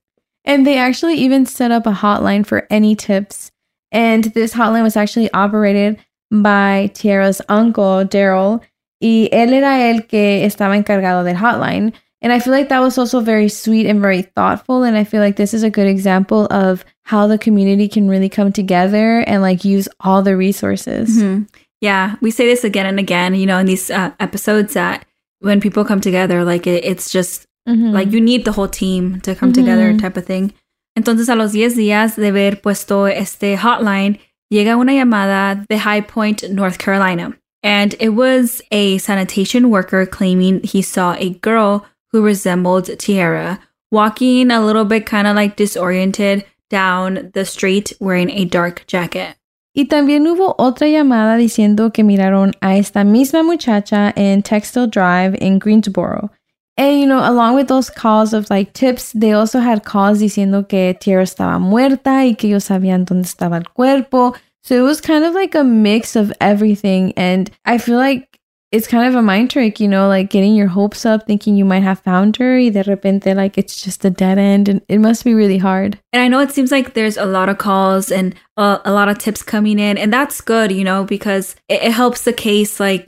And 0.44 0.66
they 0.66 0.78
actually 0.78 1.14
even 1.14 1.46
set 1.46 1.70
up 1.70 1.86
a 1.86 1.92
hotline 1.92 2.46
for 2.46 2.66
any 2.70 2.94
tips. 2.94 3.50
And 3.94 4.24
this 4.34 4.52
hotline 4.52 4.82
was 4.82 4.96
actually 4.96 5.32
operated 5.32 5.98
by 6.30 6.90
Tyarra's 6.94 7.40
uncle, 7.48 8.04
Daryl. 8.04 8.60
Y 9.00 9.28
él 9.32 9.52
era 9.52 9.78
el 9.88 10.00
que 10.02 10.44
estaba 10.44 10.76
encargado 10.76 11.24
del 11.24 11.36
hotline. 11.36 11.92
And 12.20 12.32
I 12.32 12.40
feel 12.40 12.52
like 12.52 12.68
that 12.70 12.80
was 12.80 12.98
also 12.98 13.20
very 13.20 13.48
sweet 13.48 13.86
and 13.86 14.00
very 14.00 14.22
thoughtful. 14.22 14.82
And 14.82 14.96
I 14.96 15.04
feel 15.04 15.20
like 15.20 15.36
this 15.36 15.54
is 15.54 15.62
a 15.62 15.70
good 15.70 15.86
example 15.86 16.46
of 16.50 16.84
how 17.04 17.26
the 17.26 17.38
community 17.38 17.86
can 17.88 18.08
really 18.08 18.28
come 18.28 18.50
together 18.50 19.20
and 19.26 19.40
like 19.42 19.64
use 19.64 19.88
all 20.00 20.22
the 20.22 20.36
resources. 20.36 21.10
Mhm. 21.22 21.48
Yeah, 21.80 22.16
we 22.20 22.30
say 22.30 22.46
this 22.46 22.64
again 22.64 22.86
and 22.86 22.98
again, 22.98 23.34
you 23.34 23.46
know, 23.46 23.58
in 23.58 23.66
these 23.66 23.90
uh, 23.90 24.10
episodes 24.18 24.72
that 24.74 25.04
when 25.40 25.60
people 25.60 25.84
come 25.84 26.00
together, 26.00 26.42
like 26.44 26.66
it, 26.66 26.84
it's 26.84 27.10
just 27.10 27.46
Mhm. 27.68 27.92
Like 27.92 28.12
you 28.12 28.20
need 28.20 28.44
the 28.44 28.52
whole 28.52 28.68
team 28.68 29.20
to 29.22 29.34
come 29.34 29.50
together 29.52 29.96
type 29.96 30.18
of 30.18 30.26
thing. 30.26 30.52
Entonces 30.96 31.28
a 31.28 31.34
los 31.34 31.52
10 31.52 31.76
días 31.76 32.16
de 32.16 32.28
haber 32.28 32.60
puesto 32.60 33.06
este 33.08 33.56
hotline, 33.56 34.18
llega 34.50 34.76
una 34.76 34.92
llamada 34.92 35.64
de 35.68 35.78
High 35.78 36.06
Point, 36.06 36.44
North 36.50 36.78
Carolina. 36.78 37.36
And 37.62 37.94
it 37.98 38.10
was 38.10 38.62
a 38.70 38.98
sanitation 38.98 39.70
worker 39.70 40.06
claiming 40.06 40.60
he 40.62 40.82
saw 40.82 41.14
a 41.14 41.30
girl 41.40 41.86
who 42.12 42.22
resembled 42.22 42.98
Tierra 42.98 43.58
walking 43.90 44.50
a 44.50 44.60
little 44.60 44.84
bit 44.84 45.06
kind 45.06 45.26
of 45.26 45.34
like 45.34 45.56
disoriented 45.56 46.44
down 46.68 47.30
the 47.32 47.44
street 47.44 47.92
wearing 48.00 48.30
a 48.30 48.44
dark 48.44 48.84
jacket. 48.86 49.36
Y 49.76 49.86
también 49.86 50.26
hubo 50.26 50.54
otra 50.58 50.86
llamada 50.86 51.36
diciendo 51.36 51.92
que 51.92 52.04
miraron 52.04 52.52
a 52.60 52.76
esta 52.76 53.02
misma 53.02 53.42
muchacha 53.42 54.12
en 54.14 54.42
Textile 54.42 54.86
Drive 54.86 55.36
in 55.40 55.58
Greensboro. 55.58 56.30
And, 56.76 57.00
you 57.00 57.06
know, 57.06 57.20
along 57.20 57.54
with 57.54 57.68
those 57.68 57.88
calls 57.88 58.32
of 58.32 58.50
like 58.50 58.72
tips, 58.72 59.12
they 59.12 59.32
also 59.32 59.60
had 59.60 59.84
calls 59.84 60.20
diciendo 60.20 60.68
que 60.68 60.94
Tyarra 60.94 61.22
estaba 61.22 61.60
muerta 61.60 62.26
y 62.26 62.34
que 62.34 62.48
ellos 62.48 62.64
sabían 62.64 63.04
dónde 63.04 63.26
estaba 63.26 63.56
el 63.56 63.72
cuerpo. 63.72 64.34
So 64.62 64.74
it 64.74 64.82
was 64.82 65.00
kind 65.00 65.24
of 65.24 65.34
like 65.34 65.54
a 65.54 65.62
mix 65.62 66.16
of 66.16 66.32
everything. 66.40 67.12
And 67.16 67.50
I 67.64 67.78
feel 67.78 67.98
like 67.98 68.40
it's 68.72 68.88
kind 68.88 69.06
of 69.06 69.14
a 69.14 69.22
mind 69.22 69.52
trick, 69.52 69.78
you 69.78 69.86
know, 69.86 70.08
like 70.08 70.30
getting 70.30 70.56
your 70.56 70.66
hopes 70.66 71.06
up, 71.06 71.28
thinking 71.28 71.54
you 71.54 71.64
might 71.64 71.84
have 71.84 72.00
found 72.00 72.36
her, 72.38 72.58
y 72.58 72.70
de 72.70 72.82
repente, 72.82 73.36
like 73.36 73.56
it's 73.56 73.80
just 73.80 74.04
a 74.04 74.10
dead 74.10 74.36
end. 74.36 74.68
And 74.68 74.82
it 74.88 74.98
must 74.98 75.22
be 75.22 75.32
really 75.32 75.58
hard. 75.58 75.96
And 76.12 76.20
I 76.20 76.26
know 76.26 76.40
it 76.40 76.50
seems 76.50 76.72
like 76.72 76.94
there's 76.94 77.16
a 77.16 77.24
lot 77.24 77.48
of 77.48 77.58
calls 77.58 78.10
and 78.10 78.34
uh, 78.56 78.78
a 78.84 78.92
lot 78.92 79.08
of 79.08 79.18
tips 79.18 79.44
coming 79.44 79.78
in, 79.78 79.96
and 79.96 80.12
that's 80.12 80.40
good, 80.40 80.72
you 80.72 80.82
know, 80.82 81.04
because 81.04 81.54
it, 81.68 81.84
it 81.84 81.92
helps 81.92 82.22
the 82.22 82.32
case 82.32 82.80
like 82.80 83.06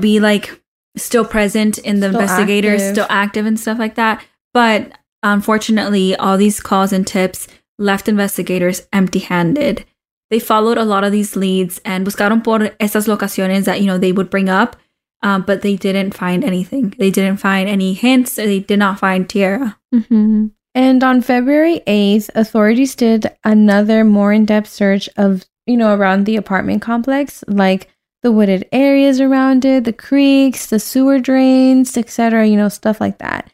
be 0.00 0.18
like 0.18 0.57
still 0.98 1.24
present 1.24 1.78
in 1.78 2.00
the 2.00 2.08
Still 2.08 2.20
investigators, 2.20 2.82
active. 2.82 2.94
still 2.94 3.06
active 3.08 3.46
and 3.46 3.58
stuff 3.60 3.78
like 3.78 3.94
that. 3.96 4.24
But 4.54 4.92
unfortunately, 5.22 6.14
all 6.16 6.36
these 6.36 6.60
calls 6.60 6.92
and 6.92 7.06
tips 7.06 7.48
left 7.78 8.08
investigators 8.08 8.86
empty 8.92 9.20
handed. 9.20 9.84
They 10.30 10.38
followed 10.40 10.78
a 10.78 10.84
lot 10.84 11.04
of 11.04 11.12
these 11.12 11.36
leads 11.36 11.80
and 11.84 12.06
buscaron 12.06 12.42
por 12.44 12.58
esas 12.80 13.08
locaciones 13.08 13.64
that, 13.64 13.80
you 13.80 13.86
know, 13.86 13.98
they 13.98 14.12
would 14.12 14.28
bring 14.30 14.48
up, 14.48 14.76
um, 15.22 15.42
but 15.42 15.62
they 15.62 15.76
didn't 15.76 16.12
find 16.14 16.44
anything. 16.44 16.94
They 16.98 17.10
didn't 17.10 17.38
find 17.38 17.68
any 17.68 17.94
hints. 17.94 18.34
They 18.36 18.60
did 18.60 18.78
not 18.78 18.98
find 18.98 19.26
Tyarra. 19.28 19.76
hmm 19.92 20.48
And 20.74 21.02
on 21.02 21.22
February 21.22 21.80
8th, 21.86 22.30
authorities 22.34 22.94
did 22.94 23.26
another 23.42 24.04
more 24.04 24.32
in 24.32 24.44
depth 24.44 24.68
search 24.68 25.08
of, 25.16 25.44
you 25.66 25.76
know, 25.76 25.94
around 25.94 26.24
the 26.26 26.36
apartment 26.36 26.82
complex, 26.82 27.42
like 27.48 27.88
the 28.22 28.32
wooded 28.32 28.68
areas 28.72 29.20
around 29.20 29.64
it, 29.64 29.84
the 29.84 29.92
creeks, 29.92 30.66
the 30.66 30.78
sewer 30.78 31.18
drains, 31.18 31.96
etc., 31.96 32.46
you 32.46 32.56
know, 32.56 32.68
stuff 32.68 33.00
like 33.00 33.18
that. 33.18 33.50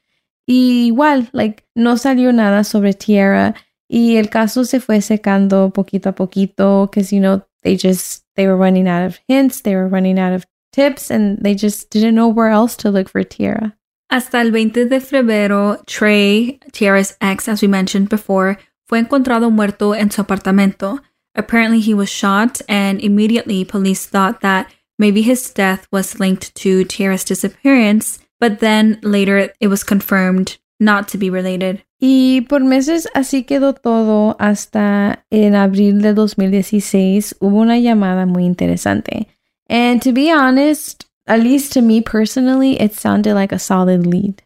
Y 0.47 0.91
igual, 0.91 1.29
like, 1.33 1.65
no 1.75 1.95
salió 1.95 2.33
nada 2.33 2.65
sobre 2.65 2.93
Tyarra. 2.93 3.55
Y 3.89 4.17
el 4.17 4.29
caso 4.29 4.65
se 4.65 4.81
fue 4.81 5.01
secando 5.01 5.73
poquito 5.73 6.09
a 6.09 6.13
poquito, 6.15 6.87
because, 6.87 7.13
you 7.13 7.21
know, 7.21 7.43
they 7.63 7.77
just, 7.77 8.25
they 8.37 8.47
were 8.47 8.57
running 8.57 8.89
out 8.89 9.05
of 9.05 9.19
hints, 9.29 9.61
they 9.61 9.75
were 9.75 9.89
running 9.89 10.19
out 10.19 10.33
of 10.33 10.47
tips, 10.73 11.11
and 11.11 11.39
they 11.43 11.55
just 11.55 11.91
didn't 11.91 12.15
know 12.15 12.29
where 12.29 12.49
else 12.49 12.77
to 12.77 12.91
look 12.91 13.09
for 13.09 13.23
Tyarra. 13.23 13.75
Hasta 14.11 14.39
el 14.39 14.51
20 14.51 14.87
de 14.87 15.01
febrero, 15.01 15.83
Trey, 15.87 16.59
Tyarra's 16.73 17.17
ex, 17.21 17.49
as 17.49 17.63
we 17.63 17.69
mentioned 17.69 18.09
before, 18.09 18.59
fue 18.87 18.99
encontrado 18.99 19.51
muerto 19.51 19.95
en 19.95 20.11
su 20.11 20.23
apartamento. 20.23 21.01
Apparently, 21.35 21.81
he 21.81 21.95
was 21.95 22.09
shot, 22.09 22.61
and 22.69 23.01
immediately 23.01 23.65
police 23.65 24.07
thought 24.07 24.41
that 24.41 24.71
maybe 24.99 25.23
his 25.23 25.51
death 25.51 25.87
was 25.91 26.21
linked 26.21 26.55
to 26.57 26.85
Tyarra's 26.85 27.25
disappearance, 27.25 28.19
but 28.41 28.61
then 28.61 28.99
later 29.03 29.51
it 29.61 29.69
was 29.69 29.83
confirmed 29.85 30.59
not 30.81 31.09
to 31.09 31.19
be 31.19 31.31
related. 31.31 31.83
Y 32.01 32.45
por 32.49 32.61
meses 32.61 33.09
así 33.15 33.45
quedó 33.45 33.75
todo 33.75 34.37
hasta 34.39 35.25
en 35.31 35.55
abril 35.55 36.03
de 36.03 36.13
2016 36.13 37.37
hubo 37.41 37.63
una 37.63 37.79
llamada 37.79 38.27
muy 38.27 38.45
interesante. 38.45 39.27
And 39.69 40.03
to 40.03 40.13
be 40.13 40.31
honest, 40.31 41.07
at 41.27 41.41
least 41.41 41.73
to 41.73 41.81
me 41.81 42.03
personally, 42.03 42.79
it 42.81 42.93
sounded 42.93 43.35
like 43.35 43.53
a 43.53 43.59
solid 43.59 44.07
lead. 44.07 44.43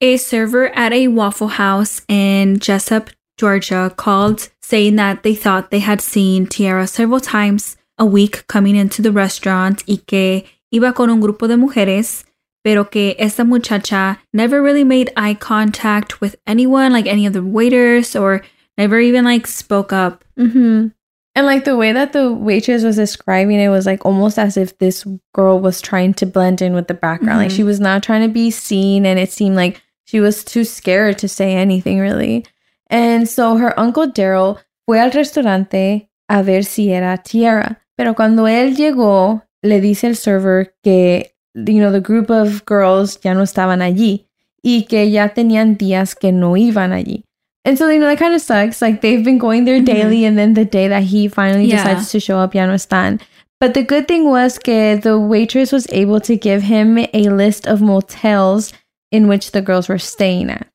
A 0.00 0.16
server 0.16 0.68
at 0.74 0.92
a 0.92 1.08
Waffle 1.08 1.48
House 1.48 2.00
in 2.08 2.58
Jesup, 2.58 3.08
Georgia 3.36 3.92
called 3.96 4.50
saying 4.60 4.96
that 4.96 5.22
they 5.22 5.34
thought 5.34 5.70
they 5.70 5.80
had 5.80 6.00
seen 6.00 6.46
Tyarra 6.46 6.88
several 6.88 7.20
times 7.20 7.76
a 7.98 8.04
week 8.04 8.46
coming 8.46 8.76
into 8.76 9.02
the 9.02 9.12
restaurant 9.12 9.82
y 9.86 10.00
que 10.06 10.44
iba 10.72 10.94
con 10.94 11.10
un 11.10 11.20
grupo 11.20 11.46
de 11.46 11.56
mujeres, 11.56 12.24
pero 12.64 12.84
que 12.84 13.14
esta 13.18 13.44
muchacha 13.44 14.18
never 14.32 14.62
really 14.62 14.84
made 14.84 15.12
eye 15.16 15.34
contact 15.34 16.20
with 16.20 16.36
anyone, 16.46 16.92
like 16.92 17.06
any 17.06 17.26
of 17.26 17.32
the 17.32 17.42
waiters, 17.42 18.16
or 18.16 18.42
never 18.78 18.98
even 18.98 19.24
like 19.24 19.46
spoke 19.46 19.92
up. 19.92 20.24
Mm-hmm. 20.38 20.88
And 21.34 21.46
like 21.46 21.64
the 21.64 21.76
way 21.76 21.92
that 21.92 22.12
the 22.12 22.30
waitress 22.32 22.84
was 22.84 22.96
describing 22.96 23.58
it 23.58 23.70
was 23.70 23.86
like 23.86 24.04
almost 24.04 24.38
as 24.38 24.56
if 24.56 24.76
this 24.78 25.06
girl 25.32 25.58
was 25.60 25.80
trying 25.80 26.12
to 26.14 26.26
blend 26.26 26.60
in 26.60 26.74
with 26.74 26.88
the 26.88 26.94
background. 26.94 27.40
Mm-hmm. 27.40 27.48
Like 27.48 27.50
she 27.50 27.64
was 27.64 27.80
not 27.80 28.02
trying 28.02 28.26
to 28.26 28.32
be 28.32 28.50
seen, 28.50 29.06
and 29.06 29.18
it 29.18 29.32
seemed 29.32 29.56
like 29.56 29.82
she 30.04 30.20
was 30.20 30.44
too 30.44 30.64
scared 30.64 31.18
to 31.18 31.28
say 31.28 31.54
anything 31.54 31.98
really. 31.98 32.44
And 32.92 33.26
so 33.26 33.56
her 33.56 33.78
uncle 33.80 34.06
Daryl 34.12 34.58
fue 34.86 35.00
al 35.00 35.10
restaurante 35.10 36.10
a 36.28 36.42
ver 36.42 36.62
si 36.62 36.92
era 36.92 37.16
Tyarra. 37.16 37.80
Pero 37.96 38.14
cuando 38.14 38.46
él 38.46 38.76
llegó, 38.76 39.42
le 39.62 39.80
dice 39.80 40.04
el 40.08 40.16
server 40.16 40.74
que, 40.84 41.32
you 41.54 41.80
know, 41.80 41.90
the 41.90 42.00
group 42.00 42.30
of 42.30 42.64
girls 42.66 43.18
ya 43.24 43.32
no 43.32 43.42
estaban 43.42 43.80
allí 43.80 44.28
y 44.62 44.86
que 44.88 45.10
ya 45.10 45.30
tenían 45.30 45.78
días 45.78 46.14
que 46.14 46.32
no 46.32 46.56
iban 46.56 46.92
allí. 46.92 47.24
And 47.64 47.78
so, 47.78 47.88
you 47.88 47.98
know, 47.98 48.08
that 48.08 48.18
kind 48.18 48.34
of 48.34 48.42
sucks. 48.42 48.82
Like 48.82 49.00
they've 49.00 49.24
been 49.24 49.38
going 49.38 49.64
there 49.64 49.76
mm-hmm. 49.76 49.84
daily, 49.84 50.24
and 50.24 50.36
then 50.36 50.54
the 50.54 50.64
day 50.64 50.88
that 50.88 51.04
he 51.04 51.28
finally 51.28 51.66
yeah. 51.66 51.76
decides 51.76 52.10
to 52.10 52.20
show 52.20 52.38
up, 52.38 52.54
ya 52.54 52.66
no 52.66 52.74
están. 52.74 53.20
But 53.60 53.74
the 53.74 53.84
good 53.84 54.08
thing 54.08 54.28
was 54.28 54.58
que 54.58 54.96
the 54.96 55.18
waitress 55.18 55.70
was 55.70 55.86
able 55.90 56.20
to 56.22 56.36
give 56.36 56.62
him 56.62 56.98
a 56.98 57.28
list 57.28 57.68
of 57.68 57.80
motels 57.80 58.72
in 59.12 59.28
which 59.28 59.52
the 59.52 59.62
girls 59.62 59.88
were 59.88 60.00
staying 60.00 60.50
at. 60.50 60.66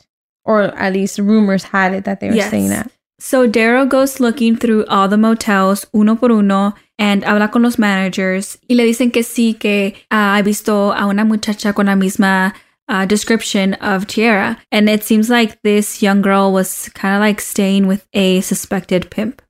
Or 0.48 0.64
at 0.64 0.94
least 0.94 1.20
rumors 1.20 1.64
had 1.64 1.94
it 1.94 2.06
that 2.06 2.22
they 2.22 2.30
were 2.30 2.36
yes. 2.36 2.48
staying 2.48 2.72
at. 2.72 2.90
So 3.20 3.48
Daryl 3.48 3.90
goes 3.90 4.20
looking 4.20 4.56
through 4.56 4.86
all 4.86 5.08
the 5.08 5.18
motels 5.18 5.86
uno 5.94 6.16
por 6.16 6.32
uno 6.32 6.74
and 6.98 7.24
habla 7.24 7.50
con 7.50 7.64
los 7.64 7.78
managers 7.78 8.58
y 8.70 8.76
le 8.76 8.86
dicen 8.86 9.12
que 9.12 9.24
sí, 9.24 9.60
que 9.60 9.94
uh, 10.12 10.38
ha 10.38 10.42
visto 10.44 10.92
a 10.94 11.08
una 11.08 11.26
muchacha 11.26 11.74
con 11.74 11.88
la 11.88 11.96
misma 11.96 12.54
uh, 12.88 13.06
description 13.06 13.74
of 13.76 14.06
Tyarra. 14.06 14.58
And 14.72 14.90
it 14.90 15.04
seems 15.04 15.30
like 15.30 15.62
this 15.64 16.02
young 16.02 16.22
girl 16.22 16.54
was 16.54 16.90
kind 16.90 17.16
of 17.16 17.22
like 17.22 17.42
staying 17.42 17.88
with 17.88 18.08
a 18.14 18.42
suspected 18.42 19.10
pimp. 19.10 19.42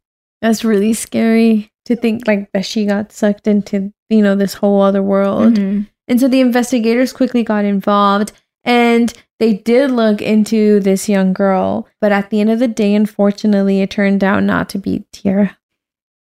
That's 0.41 0.63
really 0.63 0.93
scary 0.93 1.69
to 1.85 1.95
think 1.95 2.27
like 2.27 2.51
that 2.53 2.65
she 2.65 2.85
got 2.85 3.11
sucked 3.11 3.47
into, 3.47 3.91
you 4.09 4.21
know, 4.21 4.35
this 4.35 4.53
whole 4.53 4.81
other 4.81 5.03
world. 5.03 5.55
Mm-hmm. 5.55 5.83
And 6.07 6.19
so 6.19 6.27
the 6.27 6.39
investigators 6.39 7.11
quickly 7.11 7.43
got 7.43 7.65
involved 7.65 8.31
and 8.63 9.13
they 9.39 9.53
did 9.53 9.91
look 9.91 10.21
into 10.21 10.79
this 10.79 11.07
young 11.07 11.33
girl. 11.33 11.87
But 12.01 12.11
at 12.11 12.29
the 12.29 12.41
end 12.41 12.49
of 12.49 12.59
the 12.59 12.67
day, 12.67 12.95
unfortunately, 12.95 13.81
it 13.81 13.91
turned 13.91 14.23
out 14.23 14.43
not 14.43 14.69
to 14.69 14.79
be 14.79 15.05
Tyarra. 15.13 15.55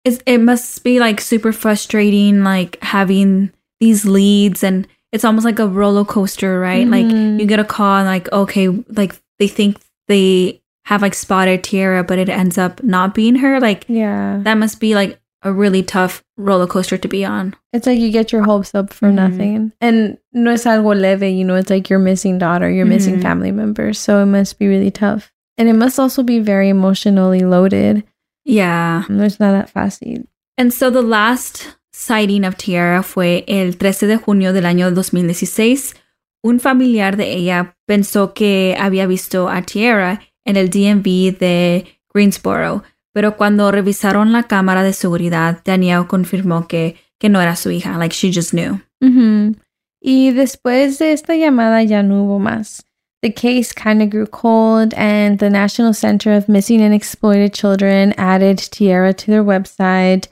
It's, 0.04 0.22
it 0.26 0.38
must 0.38 0.82
be 0.82 0.98
like 0.98 1.20
super 1.20 1.52
frustrating, 1.52 2.42
like 2.42 2.82
having 2.82 3.52
these 3.80 4.06
leads 4.06 4.62
and 4.62 4.86
it's 5.12 5.24
almost 5.24 5.44
like 5.44 5.58
a 5.58 5.66
roller 5.66 6.04
coaster, 6.04 6.60
right? 6.60 6.86
Mm-hmm. 6.86 7.32
Like 7.32 7.40
you 7.40 7.46
get 7.46 7.58
a 7.58 7.64
call 7.64 7.98
and 7.98 8.06
like, 8.06 8.30
okay, 8.32 8.68
like 8.68 9.20
they 9.38 9.48
think 9.48 9.80
they 10.06 10.62
have 10.84 11.02
like 11.02 11.14
spotted 11.14 11.62
Tyarra, 11.62 12.06
but 12.06 12.18
it 12.18 12.28
ends 12.28 12.58
up 12.58 12.82
not 12.82 13.14
being 13.14 13.36
her. 13.36 13.60
Like, 13.60 13.84
yeah, 13.88 14.40
that 14.42 14.54
must 14.54 14.80
be 14.80 14.94
like 14.94 15.20
a 15.42 15.52
really 15.52 15.82
tough 15.82 16.22
roller 16.36 16.66
coaster 16.66 16.98
to 16.98 17.08
be 17.08 17.24
on. 17.24 17.54
It's 17.72 17.86
like 17.86 17.98
you 17.98 18.10
get 18.10 18.32
your 18.32 18.42
hopes 18.42 18.74
up 18.74 18.92
for 18.92 19.06
mm-hmm. 19.06 19.16
nothing. 19.16 19.72
And 19.80 20.18
no 20.32 20.50
es 20.50 20.64
algo 20.64 20.98
leve, 20.98 21.30
you 21.32 21.44
know, 21.44 21.54
it's 21.54 21.70
like 21.70 21.88
your 21.88 21.98
missing 21.98 22.38
daughter, 22.38 22.70
your 22.70 22.84
mm-hmm. 22.84 22.94
missing 22.94 23.20
family 23.20 23.52
member. 23.52 23.92
So 23.92 24.22
it 24.22 24.26
must 24.26 24.58
be 24.58 24.68
really 24.68 24.90
tough. 24.90 25.32
And 25.56 25.68
it 25.68 25.74
must 25.74 25.98
also 25.98 26.22
be 26.22 26.40
very 26.40 26.68
emotionally 26.68 27.40
loaded. 27.40 28.04
Yeah. 28.44 29.04
It's 29.08 29.40
not 29.40 29.52
that 29.52 29.72
fácil. 29.72 30.26
And 30.56 30.72
so 30.72 30.90
the 30.90 31.02
last 31.02 31.76
sighting 31.92 32.44
of 32.44 32.56
Tyarra 32.56 33.02
fue 33.02 33.44
el 33.46 33.72
13 33.78 34.06
de 34.06 34.16
junio 34.18 34.52
del 34.52 34.64
año 34.64 34.90
2016. 34.94 35.94
Un 36.42 36.58
familiar 36.58 37.16
de 37.16 37.32
ella 37.32 37.76
pensó 37.86 38.34
que 38.34 38.74
había 38.78 39.06
visto 39.06 39.48
a 39.48 39.62
Tyarra 39.62 40.20
en 40.46 40.56
el 40.56 40.70
DMV 40.70 41.38
de 41.38 41.86
Greensboro, 42.12 42.82
pero 43.12 43.36
cuando 43.36 43.70
revisaron 43.70 44.32
la 44.32 44.44
cámara 44.44 44.82
de 44.82 44.92
seguridad, 44.92 45.60
Danielle 45.64 46.06
confirmó 46.06 46.68
que, 46.68 46.96
que 47.18 47.28
no 47.28 47.40
era 47.40 47.56
su 47.56 47.70
hija, 47.70 47.98
like 47.98 48.14
she 48.14 48.32
just 48.32 48.52
knew. 48.52 48.80
Mm-hmm. 49.02 49.56
Y 50.02 50.32
después 50.32 50.98
de 50.98 51.12
esta 51.12 51.34
llamada 51.34 51.82
ya 51.82 52.02
no 52.02 52.24
hubo 52.24 52.38
más. 52.38 52.82
The 53.22 53.34
case 53.34 53.74
kind 53.74 54.00
of 54.00 54.08
grew 54.08 54.26
cold, 54.26 54.94
and 54.94 55.38
the 55.38 55.50
National 55.50 55.92
Center 55.92 56.32
of 56.32 56.48
Missing 56.48 56.80
and 56.80 56.94
Exploited 56.94 57.52
Children 57.52 58.14
added 58.16 58.56
Tyarra 58.58 59.14
to 59.14 59.30
their 59.30 59.44
website. 59.44 60.28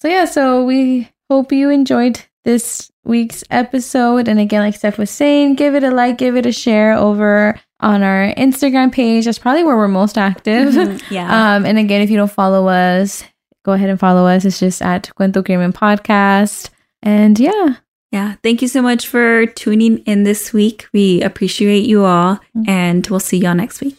So 0.00 0.08
yeah, 0.08 0.24
so 0.24 0.64
we 0.64 1.10
hope 1.28 1.52
you 1.52 1.68
enjoyed 1.68 2.18
this 2.44 2.90
week's 3.04 3.44
episode. 3.50 4.26
And 4.26 4.40
again, 4.40 4.62
like 4.62 4.74
Steph 4.74 4.96
was 4.96 5.10
saying, 5.10 5.56
give 5.56 5.74
it 5.74 5.84
a 5.84 5.90
like, 5.90 6.16
give 6.16 6.34
it 6.34 6.46
a 6.46 6.50
share 6.50 6.94
over 6.94 7.60
on 7.78 8.02
our 8.02 8.32
Instagram 8.36 8.90
page. 8.90 9.26
That's 9.26 9.38
probably 9.38 9.62
where 9.62 9.76
we're 9.76 9.86
most 9.86 10.16
active. 10.16 10.72
Mm-hmm. 10.72 10.96
Yeah. 11.14 11.56
Um, 11.56 11.66
and 11.66 11.76
again, 11.76 12.00
if 12.00 12.08
you 12.08 12.16
don't 12.16 12.32
follow 12.32 12.66
us, 12.66 13.22
go 13.62 13.72
ahead 13.72 13.90
and 13.90 14.00
follow 14.00 14.26
us. 14.26 14.46
It's 14.46 14.60
just 14.60 14.80
at 14.80 15.10
Cuento 15.14 15.44
Crimen 15.44 15.74
Podcast. 15.74 16.70
And 17.02 17.38
yeah. 17.38 17.76
Yeah. 18.12 18.36
Thank 18.42 18.62
you 18.62 18.68
so 18.68 18.80
much 18.80 19.06
for 19.06 19.44
tuning 19.44 19.98
in 20.06 20.22
this 20.22 20.54
week. 20.54 20.88
We 20.94 21.20
appreciate 21.20 21.84
you 21.84 22.06
all, 22.06 22.36
mm-hmm. 22.56 22.62
and 22.66 23.06
we'll 23.08 23.20
see 23.20 23.36
y'all 23.36 23.54
next 23.54 23.82
week. 23.82 23.98